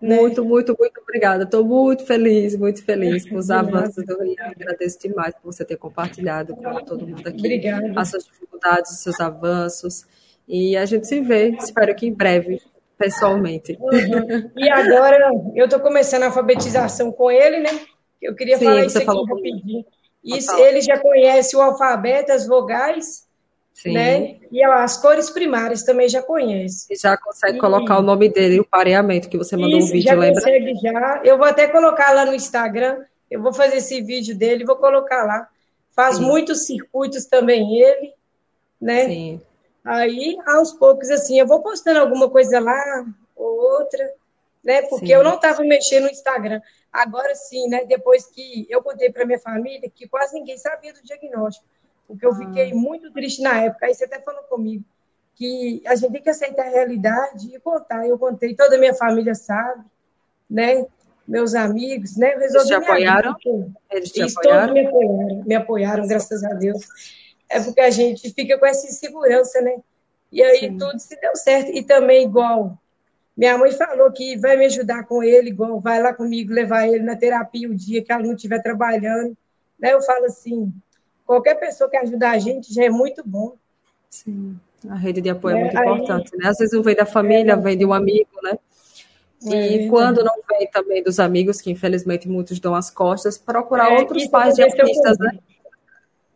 Né? 0.00 0.16
Muito, 0.16 0.44
muito, 0.44 0.76
muito 0.78 1.00
obrigada. 1.00 1.44
Estou 1.44 1.64
muito 1.64 2.04
feliz, 2.04 2.54
muito 2.56 2.84
feliz 2.84 3.26
com 3.26 3.36
os 3.36 3.48
avanços 3.50 4.04
do 4.04 4.22
Rio. 4.22 4.36
Agradeço 4.38 5.00
demais 5.00 5.34
por 5.34 5.50
você 5.50 5.64
ter 5.64 5.76
compartilhado 5.76 6.54
com 6.54 6.84
todo 6.84 7.06
mundo 7.06 7.26
aqui 7.26 7.38
Obrigada. 7.38 7.92
as 7.96 8.10
suas 8.10 8.24
dificuldades, 8.24 8.92
os 8.92 8.98
seus 8.98 9.18
avanços. 9.18 10.06
E 10.46 10.76
a 10.76 10.84
gente 10.84 11.06
se 11.06 11.20
vê, 11.20 11.50
espero 11.58 11.94
que 11.94 12.06
em 12.06 12.12
breve, 12.12 12.60
pessoalmente. 12.98 13.78
Uhum. 13.80 14.50
E 14.56 14.68
agora 14.68 15.30
eu 15.54 15.64
estou 15.64 15.80
começando 15.80 16.24
a 16.24 16.26
alfabetização 16.26 17.10
com 17.12 17.30
ele, 17.30 17.60
né? 17.60 17.70
Eu 18.20 18.34
queria 18.34 18.58
Sim, 18.58 18.64
falar 18.64 18.84
isso 18.84 18.96
aqui 18.96 19.06
falou 19.06 19.24
rapidinho. 19.24 19.84
Isso, 20.24 20.56
ele 20.56 20.80
já 20.80 20.98
conhece 20.98 21.54
o 21.54 21.60
alfabeto, 21.60 22.32
as 22.32 22.46
vogais, 22.46 23.26
Sim. 23.74 23.92
né? 23.92 24.36
E 24.50 24.64
as 24.64 24.96
cores 24.96 25.28
primárias 25.28 25.82
também 25.82 26.08
já 26.08 26.22
conhece. 26.22 26.86
E 26.90 26.96
já 26.96 27.16
consegue 27.16 27.58
e... 27.58 27.60
colocar 27.60 27.98
o 27.98 28.02
nome 28.02 28.30
dele 28.30 28.56
e 28.56 28.60
o 28.60 28.64
pareamento 28.64 29.28
que 29.28 29.36
você 29.36 29.56
mandou 29.56 29.78
isso, 29.78 29.88
um 29.88 29.92
vídeo, 29.92 30.08
já 30.08 30.14
lembra? 30.14 30.40
Consegue 30.40 30.74
já. 30.76 31.20
Eu 31.24 31.36
vou 31.36 31.46
até 31.46 31.68
colocar 31.68 32.12
lá 32.12 32.24
no 32.24 32.34
Instagram. 32.34 33.02
Eu 33.30 33.42
vou 33.42 33.52
fazer 33.52 33.76
esse 33.76 34.00
vídeo 34.00 34.36
dele, 34.36 34.64
vou 34.64 34.76
colocar 34.76 35.24
lá. 35.24 35.48
Faz 35.94 36.16
Sim. 36.16 36.24
muitos 36.24 36.64
circuitos 36.64 37.26
também 37.26 37.78
ele, 37.78 38.12
né? 38.80 39.04
Sim. 39.04 39.40
Aí, 39.84 40.38
aos 40.46 40.72
poucos, 40.72 41.10
assim, 41.10 41.38
eu 41.38 41.46
vou 41.46 41.60
postando 41.60 42.00
alguma 42.00 42.30
coisa 42.30 42.58
lá, 42.58 43.04
ou 43.36 43.58
outra, 43.58 44.10
né? 44.64 44.82
Porque 44.82 45.08
sim. 45.08 45.12
eu 45.12 45.22
não 45.22 45.34
estava 45.34 45.62
mexendo 45.62 46.04
no 46.04 46.10
Instagram. 46.10 46.60
Agora 46.90 47.34
sim, 47.34 47.68
né? 47.68 47.84
Depois 47.84 48.24
que 48.26 48.66
eu 48.70 48.82
contei 48.82 49.12
para 49.12 49.26
minha 49.26 49.38
família, 49.38 49.90
que 49.94 50.08
quase 50.08 50.34
ninguém 50.34 50.56
sabia 50.56 50.94
do 50.94 51.02
diagnóstico, 51.02 51.66
porque 52.08 52.24
eu 52.24 52.30
ah. 52.30 52.36
fiquei 52.36 52.72
muito 52.72 53.12
triste 53.12 53.42
na 53.42 53.60
época. 53.60 53.86
Aí 53.86 53.94
você 53.94 54.04
até 54.04 54.18
falou 54.20 54.42
comigo 54.44 54.84
que 55.34 55.82
a 55.86 55.96
gente 55.96 56.12
tem 56.12 56.22
que 56.22 56.30
aceitar 56.30 56.66
a 56.66 56.70
realidade 56.70 57.54
e 57.54 57.60
contar. 57.60 58.06
Eu 58.06 58.18
contei, 58.18 58.54
toda 58.54 58.76
a 58.76 58.78
minha 58.78 58.94
família 58.94 59.34
sabe, 59.34 59.84
né? 60.48 60.86
Meus 61.26 61.54
amigos, 61.54 62.16
né? 62.16 62.28
Resolvi 62.36 62.56
Eles 62.56 62.66
te 62.68 62.74
apoiaram? 62.74 63.36
Vida, 63.44 63.72
Eles 63.90 64.10
te 64.12 64.22
apoiaram? 64.22 64.74
Todos 64.74 64.74
me 64.74 64.86
apoiaram, 64.86 65.44
me 65.44 65.54
apoiaram, 65.54 66.06
graças 66.06 66.42
a 66.44 66.54
Deus 66.54 66.86
é 67.48 67.60
porque 67.60 67.80
a 67.80 67.90
gente 67.90 68.32
fica 68.32 68.58
com 68.58 68.66
essa 68.66 68.86
insegurança, 68.86 69.60
né? 69.60 69.76
E 70.32 70.42
aí 70.42 70.60
Sim. 70.60 70.78
tudo 70.78 70.98
se 70.98 71.18
deu 71.20 71.36
certo. 71.36 71.70
E 71.70 71.82
também, 71.82 72.24
igual, 72.24 72.76
minha 73.36 73.56
mãe 73.56 73.72
falou 73.72 74.10
que 74.10 74.36
vai 74.36 74.56
me 74.56 74.66
ajudar 74.66 75.04
com 75.04 75.22
ele, 75.22 75.50
igual, 75.50 75.80
vai 75.80 76.02
lá 76.02 76.12
comigo 76.12 76.52
levar 76.52 76.88
ele 76.88 77.02
na 77.02 77.16
terapia 77.16 77.68
o 77.68 77.74
dia 77.74 78.02
que 78.02 78.12
ela 78.12 78.22
não 78.22 78.34
estiver 78.34 78.62
trabalhando. 78.62 79.36
Né? 79.78 79.92
Eu 79.92 80.02
falo 80.02 80.24
assim, 80.26 80.72
qualquer 81.26 81.54
pessoa 81.56 81.88
que 81.88 81.96
ajudar 81.96 82.32
a 82.32 82.38
gente 82.38 82.72
já 82.72 82.84
é 82.84 82.90
muito 82.90 83.22
bom. 83.24 83.56
Sim, 84.10 84.58
a 84.88 84.94
rede 84.94 85.20
de 85.20 85.30
apoio 85.30 85.56
é, 85.56 85.60
é 85.60 85.62
muito 85.64 85.78
aí, 85.78 85.88
importante, 85.88 86.36
né? 86.36 86.48
Às 86.48 86.58
vezes 86.58 86.72
não 86.72 86.82
vem 86.82 86.94
da 86.94 87.06
família, 87.06 87.52
é, 87.52 87.56
vem 87.56 87.76
de 87.76 87.84
um 87.84 87.92
amigo, 87.92 88.30
né? 88.42 88.58
E 89.42 89.86
é, 89.86 89.88
quando 89.88 90.22
não 90.22 90.34
vem 90.48 90.68
também 90.70 91.02
dos 91.02 91.18
amigos, 91.18 91.60
que 91.60 91.70
infelizmente 91.70 92.28
muitos 92.28 92.60
dão 92.60 92.74
as 92.74 92.90
costas, 92.90 93.36
procurar 93.36 93.92
é, 93.92 93.98
outros 93.98 94.26
pais 94.26 94.54
de 94.54 94.62
artistas, 94.62 95.18
né? 95.18 95.38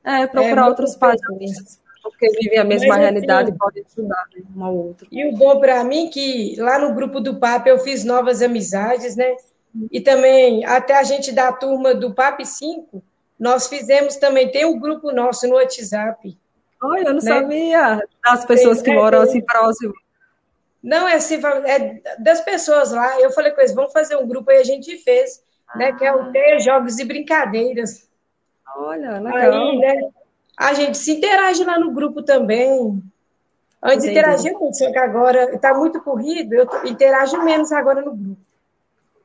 É, 0.05 0.27
procurar 0.27 0.63
é, 0.63 0.69
outros 0.69 0.97
países, 0.97 1.81
porque 2.03 2.31
vivem 2.41 2.59
a 2.59 2.65
mesma 2.65 2.89
Mas, 2.89 2.99
realidade 2.99 3.51
assim, 3.51 3.57
e 3.57 3.59
podem 3.59 3.85
ajudar 3.85 4.25
né, 4.35 4.43
um 4.57 4.65
ao 4.65 4.77
outro. 4.77 5.07
E 5.11 5.27
o 5.27 5.37
bom 5.37 5.61
para 5.61 5.85
mim 5.85 6.07
é 6.07 6.11
que 6.11 6.57
lá 6.59 6.79
no 6.79 6.95
grupo 6.95 7.21
do 7.21 7.39
Papa 7.39 7.69
eu 7.69 7.79
fiz 7.81 8.05
novas 8.05 8.41
amizades, 8.41 9.17
né? 9.17 9.37
E 9.93 10.01
também, 10.01 10.65
até 10.65 10.97
a 10.97 11.03
gente 11.03 11.33
da 11.33 11.53
turma 11.53 11.95
do 11.95 12.15
PAP 12.15 12.45
5, 12.45 13.03
nós 13.39 13.69
fizemos 13.69 14.17
também, 14.17 14.51
tem 14.51 14.65
um 14.65 14.79
grupo 14.79 15.13
nosso 15.13 15.47
no 15.47 15.55
WhatsApp. 15.55 16.37
Olha, 16.83 17.09
eu 17.09 17.15
não 17.15 17.15
né? 17.15 17.21
sabia 17.21 18.03
das 18.25 18.45
pessoas 18.45 18.83
que 18.83 18.93
moram 18.93 19.21
assim 19.21 19.41
próximo. 19.41 19.95
Não, 20.83 21.09
é 21.09 21.15
assim, 21.15 21.41
é 21.67 22.01
das 22.19 22.41
pessoas 22.41 22.93
lá. 22.93 23.21
Eu 23.21 23.31
falei 23.31 23.53
com 23.53 23.61
eles, 23.61 23.75
vamos 23.75 23.93
fazer 23.93 24.17
um 24.17 24.27
grupo 24.27 24.51
aí, 24.51 24.59
a 24.59 24.65
gente 24.65 24.97
fez, 24.99 25.43
ah. 25.69 25.79
né? 25.79 25.93
Que 25.93 26.05
é 26.05 26.15
o 26.15 26.23
ah. 26.23 26.31
T 26.31 26.61
Jogos 26.61 26.99
e 26.99 27.05
Brincadeiras. 27.05 28.08
Olha, 28.77 29.19
legal. 29.19 29.53
Aí, 29.53 29.79
né, 29.79 30.11
a 30.57 30.75
gente 30.75 30.99
se 30.99 31.13
interage 31.13 31.65
lá 31.65 31.79
no 31.79 31.93
grupo 31.93 32.23
também. 32.23 33.03
Antes 33.81 34.05
Entendi. 34.05 34.11
interagia 34.11 34.53
muito, 34.53 34.77
só 34.77 34.91
que 34.91 34.99
agora 34.99 35.55
está 35.55 35.73
muito 35.73 36.01
corrido, 36.01 36.53
eu 36.53 36.67
interajo 36.85 37.41
menos 37.45 37.71
agora 37.71 38.03
no 38.03 38.13
grupo. 38.13 38.41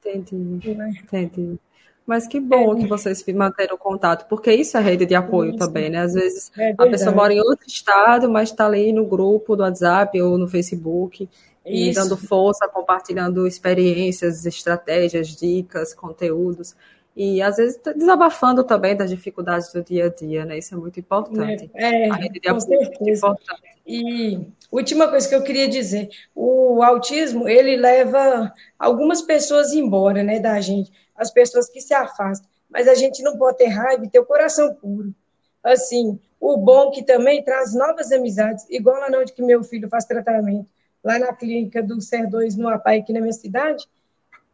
Entendi. 0.05 0.75
Né? 0.75 0.93
Entendi. 1.03 1.59
Mas 2.05 2.27
que 2.27 2.39
bom 2.39 2.75
é. 2.75 2.81
que 2.81 2.87
vocês 2.87 3.23
manteram 3.33 3.77
contato, 3.77 4.27
porque 4.27 4.53
isso 4.53 4.77
é 4.77 4.81
rede 4.81 5.05
de 5.05 5.15
apoio 5.15 5.51
isso. 5.51 5.59
também, 5.59 5.89
né? 5.89 5.99
Às 5.99 6.13
vezes 6.13 6.51
é 6.57 6.71
a 6.77 6.85
pessoa 6.85 7.15
mora 7.15 7.33
em 7.33 7.39
outro 7.39 7.65
estado, 7.65 8.29
mas 8.29 8.49
está 8.49 8.65
ali 8.65 8.91
no 8.91 9.05
grupo 9.05 9.55
do 9.55 9.63
WhatsApp 9.63 10.21
ou 10.21 10.37
no 10.37 10.47
Facebook, 10.47 11.27
e 11.65 11.93
dando 11.93 12.17
força, 12.17 12.67
compartilhando 12.67 13.47
experiências, 13.47 14.45
estratégias, 14.45 15.29
dicas, 15.29 15.93
conteúdos. 15.93 16.75
E 17.15 17.41
às 17.41 17.57
vezes 17.57 17.77
tá 17.77 17.91
desabafando 17.91 18.63
também 18.63 18.95
das 18.95 19.09
dificuldades 19.09 19.71
do 19.71 19.83
dia 19.83 20.05
a 20.05 20.09
dia, 20.09 20.45
né? 20.45 20.57
Isso 20.57 20.73
é 20.73 20.77
muito 20.77 20.99
importante. 20.99 21.69
É, 21.75 22.09
a 22.09 22.15
rede 22.15 22.39
de 22.39 22.49
com 22.49 22.59
certeza. 22.59 22.91
É 22.95 23.03
muito 23.03 23.17
importante. 23.17 23.73
E 23.85 24.47
última 24.71 25.07
coisa 25.09 25.27
que 25.27 25.35
eu 25.35 25.43
queria 25.43 25.67
dizer, 25.67 26.09
o 26.33 26.81
autismo, 26.81 27.47
ele 27.47 27.75
leva 27.75 28.51
algumas 28.79 29.21
pessoas 29.21 29.73
embora, 29.73 30.23
né, 30.23 30.39
da 30.39 30.59
gente, 30.61 30.91
as 31.15 31.29
pessoas 31.29 31.69
que 31.69 31.81
se 31.81 31.93
afastam, 31.93 32.49
mas 32.69 32.87
a 32.87 32.95
gente 32.95 33.21
não 33.21 33.37
pode 33.37 33.57
ter 33.57 33.67
raiva 33.67 34.05
e 34.05 34.09
ter 34.09 34.19
o 34.19 34.25
coração 34.25 34.73
puro. 34.73 35.13
Assim, 35.61 36.19
o 36.39 36.57
bom 36.57 36.91
que 36.91 37.03
também 37.03 37.43
traz 37.43 37.73
novas 37.73 38.11
amizades, 38.11 38.65
igual 38.69 38.99
lá 38.99 39.19
onde 39.19 39.33
que 39.33 39.41
meu 39.41 39.63
filho 39.63 39.89
faz 39.89 40.05
tratamento, 40.05 40.67
lá 41.03 41.19
na 41.19 41.33
clínica 41.33 41.83
do 41.83 41.97
SER2 41.97 42.55
no 42.57 42.69
APAI, 42.69 42.99
aqui 42.99 43.13
na 43.13 43.21
minha 43.21 43.33
cidade, 43.33 43.85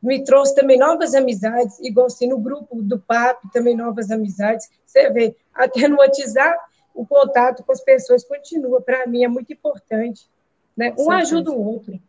me 0.01 0.23
trouxe 0.23 0.55
também 0.55 0.77
novas 0.77 1.13
amizades, 1.13 1.79
igual 1.81 2.07
assim 2.07 2.27
no 2.27 2.39
grupo 2.39 2.81
do 2.81 2.97
PAP, 2.97 3.43
também 3.51 3.75
novas 3.75 4.09
amizades. 4.09 4.69
Você 4.85 5.09
vê, 5.12 5.35
até 5.53 5.88
no 5.88 5.97
WhatsApp, 5.97 6.57
o 6.93 7.05
contato 7.05 7.63
com 7.63 7.71
as 7.71 7.81
pessoas 7.81 8.23
continua. 8.23 8.81
Para 8.81 9.05
mim 9.07 9.23
é 9.23 9.27
muito 9.27 9.51
importante. 9.51 10.27
Né? 10.75 10.93
Um 10.97 11.12
ajuda 11.12 11.51
o 11.51 11.62
outro. 11.62 11.99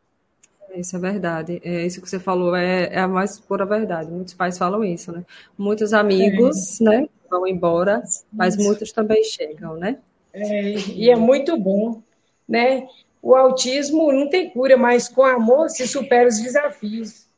Isso 0.75 0.97
é 0.97 1.01
verdade. 1.01 1.61
É, 1.65 1.85
isso 1.85 2.01
que 2.01 2.09
você 2.09 2.21
falou 2.21 2.55
é, 2.55 2.85
é, 2.93 3.01
a 3.01 3.09
mais 3.09 3.41
pura 3.41 3.67
verdade. 3.67 4.09
Muitos 4.11 4.35
pais 4.35 4.57
falam 4.57 4.85
isso, 4.85 5.11
né? 5.11 5.25
Muitos 5.59 5.93
amigos, 5.93 6.81
é. 6.81 6.85
né, 6.85 7.09
vão 7.29 7.45
embora, 7.45 8.03
mas 8.33 8.57
muitos 8.57 8.93
também 8.93 9.25
chegam, 9.25 9.77
né? 9.77 9.99
É, 10.33 10.73
e 10.91 11.11
é 11.11 11.17
muito 11.17 11.57
bom, 11.57 12.01
né? 12.49 12.87
O 13.21 13.35
autismo 13.35 14.13
não 14.13 14.29
tem 14.31 14.49
cura, 14.51 14.77
mas 14.77 15.09
com 15.09 15.25
amor 15.25 15.69
se 15.71 15.89
supera 15.89 16.29
os 16.29 16.41
desafios 16.41 17.29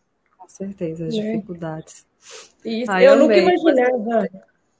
certeza, 0.53 1.07
as 1.07 1.15
né? 1.15 1.23
dificuldades. 1.23 2.07
Isso, 2.65 2.93
eu, 2.93 3.01
eu 3.01 3.17
nunca 3.17 3.37
imaginava. 3.37 4.29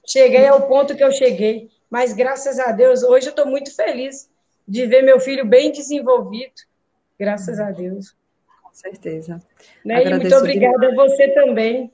Cheguei 0.05 0.47
ao 0.47 0.67
ponto 0.67 0.95
que 0.95 1.03
eu 1.03 1.11
cheguei, 1.11 1.69
mas 1.89 2.13
graças 2.13 2.59
a 2.59 2.71
Deus, 2.71 3.03
hoje 3.03 3.27
eu 3.27 3.31
estou 3.31 3.45
muito 3.45 3.73
feliz 3.75 4.29
de 4.67 4.85
ver 4.85 5.01
meu 5.01 5.19
filho 5.19 5.45
bem 5.45 5.71
desenvolvido, 5.71 6.53
graças 7.19 7.59
a 7.59 7.71
Deus. 7.71 8.15
Com 8.61 8.73
certeza. 8.73 9.41
Né? 9.83 10.03
E 10.03 10.09
muito 10.09 10.35
obrigada 10.35 10.87
a 10.87 10.95
você 10.95 11.29
também, 11.29 11.91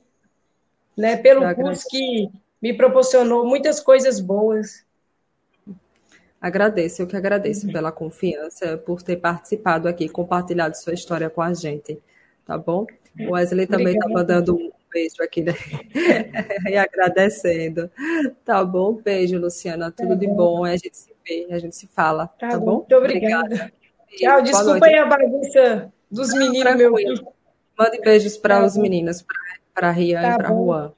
né, 0.97 1.17
pelo 1.17 1.43
eu 1.43 1.55
curso 1.55 1.85
agradeço. 1.85 1.89
que 1.89 2.29
me 2.61 2.73
proporcionou 2.73 3.45
muitas 3.45 3.79
coisas 3.79 4.19
boas. 4.19 4.85
Agradeço, 6.41 7.01
eu 7.01 7.07
que 7.07 7.17
agradeço 7.17 7.67
uhum. 7.67 7.73
pela 7.73 7.91
confiança, 7.91 8.77
por 8.77 9.01
ter 9.01 9.17
participado 9.17 9.87
aqui, 9.87 10.07
compartilhado 10.07 10.77
sua 10.77 10.93
história 10.93 11.29
com 11.29 11.41
a 11.41 11.53
gente, 11.53 12.01
tá 12.45 12.57
bom? 12.57 12.85
O 13.19 13.31
Wesley 13.31 13.67
também 13.67 13.93
está 13.93 14.07
mandando 14.09 14.55
um 14.55 14.71
beijo 14.91 15.21
aqui 15.21 15.41
né? 15.41 15.53
e 16.69 16.77
agradecendo. 16.77 17.89
Tá 18.43 18.63
bom? 18.63 18.93
Beijo, 18.93 19.37
Luciana. 19.37 19.91
Tudo 19.91 20.09
tá 20.09 20.15
de 20.15 20.27
bom. 20.27 20.65
A 20.65 20.75
gente 20.75 20.97
se 20.97 21.13
vê, 21.27 21.47
a 21.51 21.59
gente 21.59 21.75
se 21.75 21.87
fala. 21.87 22.27
Tá, 22.27 22.49
tá 22.49 22.59
bom? 22.59 22.77
Muito 22.77 22.95
obrigada. 22.95 23.45
obrigada. 23.45 23.73
Tchau, 24.15 24.41
desculpa 24.41 24.85
aí 24.85 24.95
a 24.95 25.05
bagunça 25.05 25.93
dos 26.09 26.33
meninos, 26.33 26.75
meu 26.75 26.95
filho. 26.95 27.27
Mande 27.77 28.01
beijos 28.01 28.35
para 28.35 28.59
tá 28.59 28.65
os 28.65 28.75
meninos, 28.75 29.25
para 29.73 29.91
Rian 29.91 30.21
tá 30.21 30.33
e 30.33 30.37
para 30.37 30.49
Juan. 30.49 30.93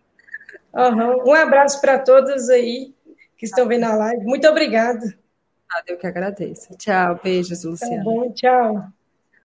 Uhum. 0.74 1.30
Um 1.30 1.34
abraço 1.34 1.80
para 1.82 2.00
todos 2.00 2.50
aí 2.50 2.94
que 3.38 3.46
estão 3.46 3.68
vendo 3.68 3.84
a 3.84 3.96
live. 3.96 4.24
Muito 4.24 4.48
obrigada. 4.48 5.06
eu 5.88 5.98
que 5.98 6.08
agradeço. 6.08 6.76
Tchau, 6.78 7.20
beijos, 7.22 7.64
Luciana. 7.64 7.98
Tá 7.98 8.04
bom, 8.04 8.32
tchau. 8.32 8.92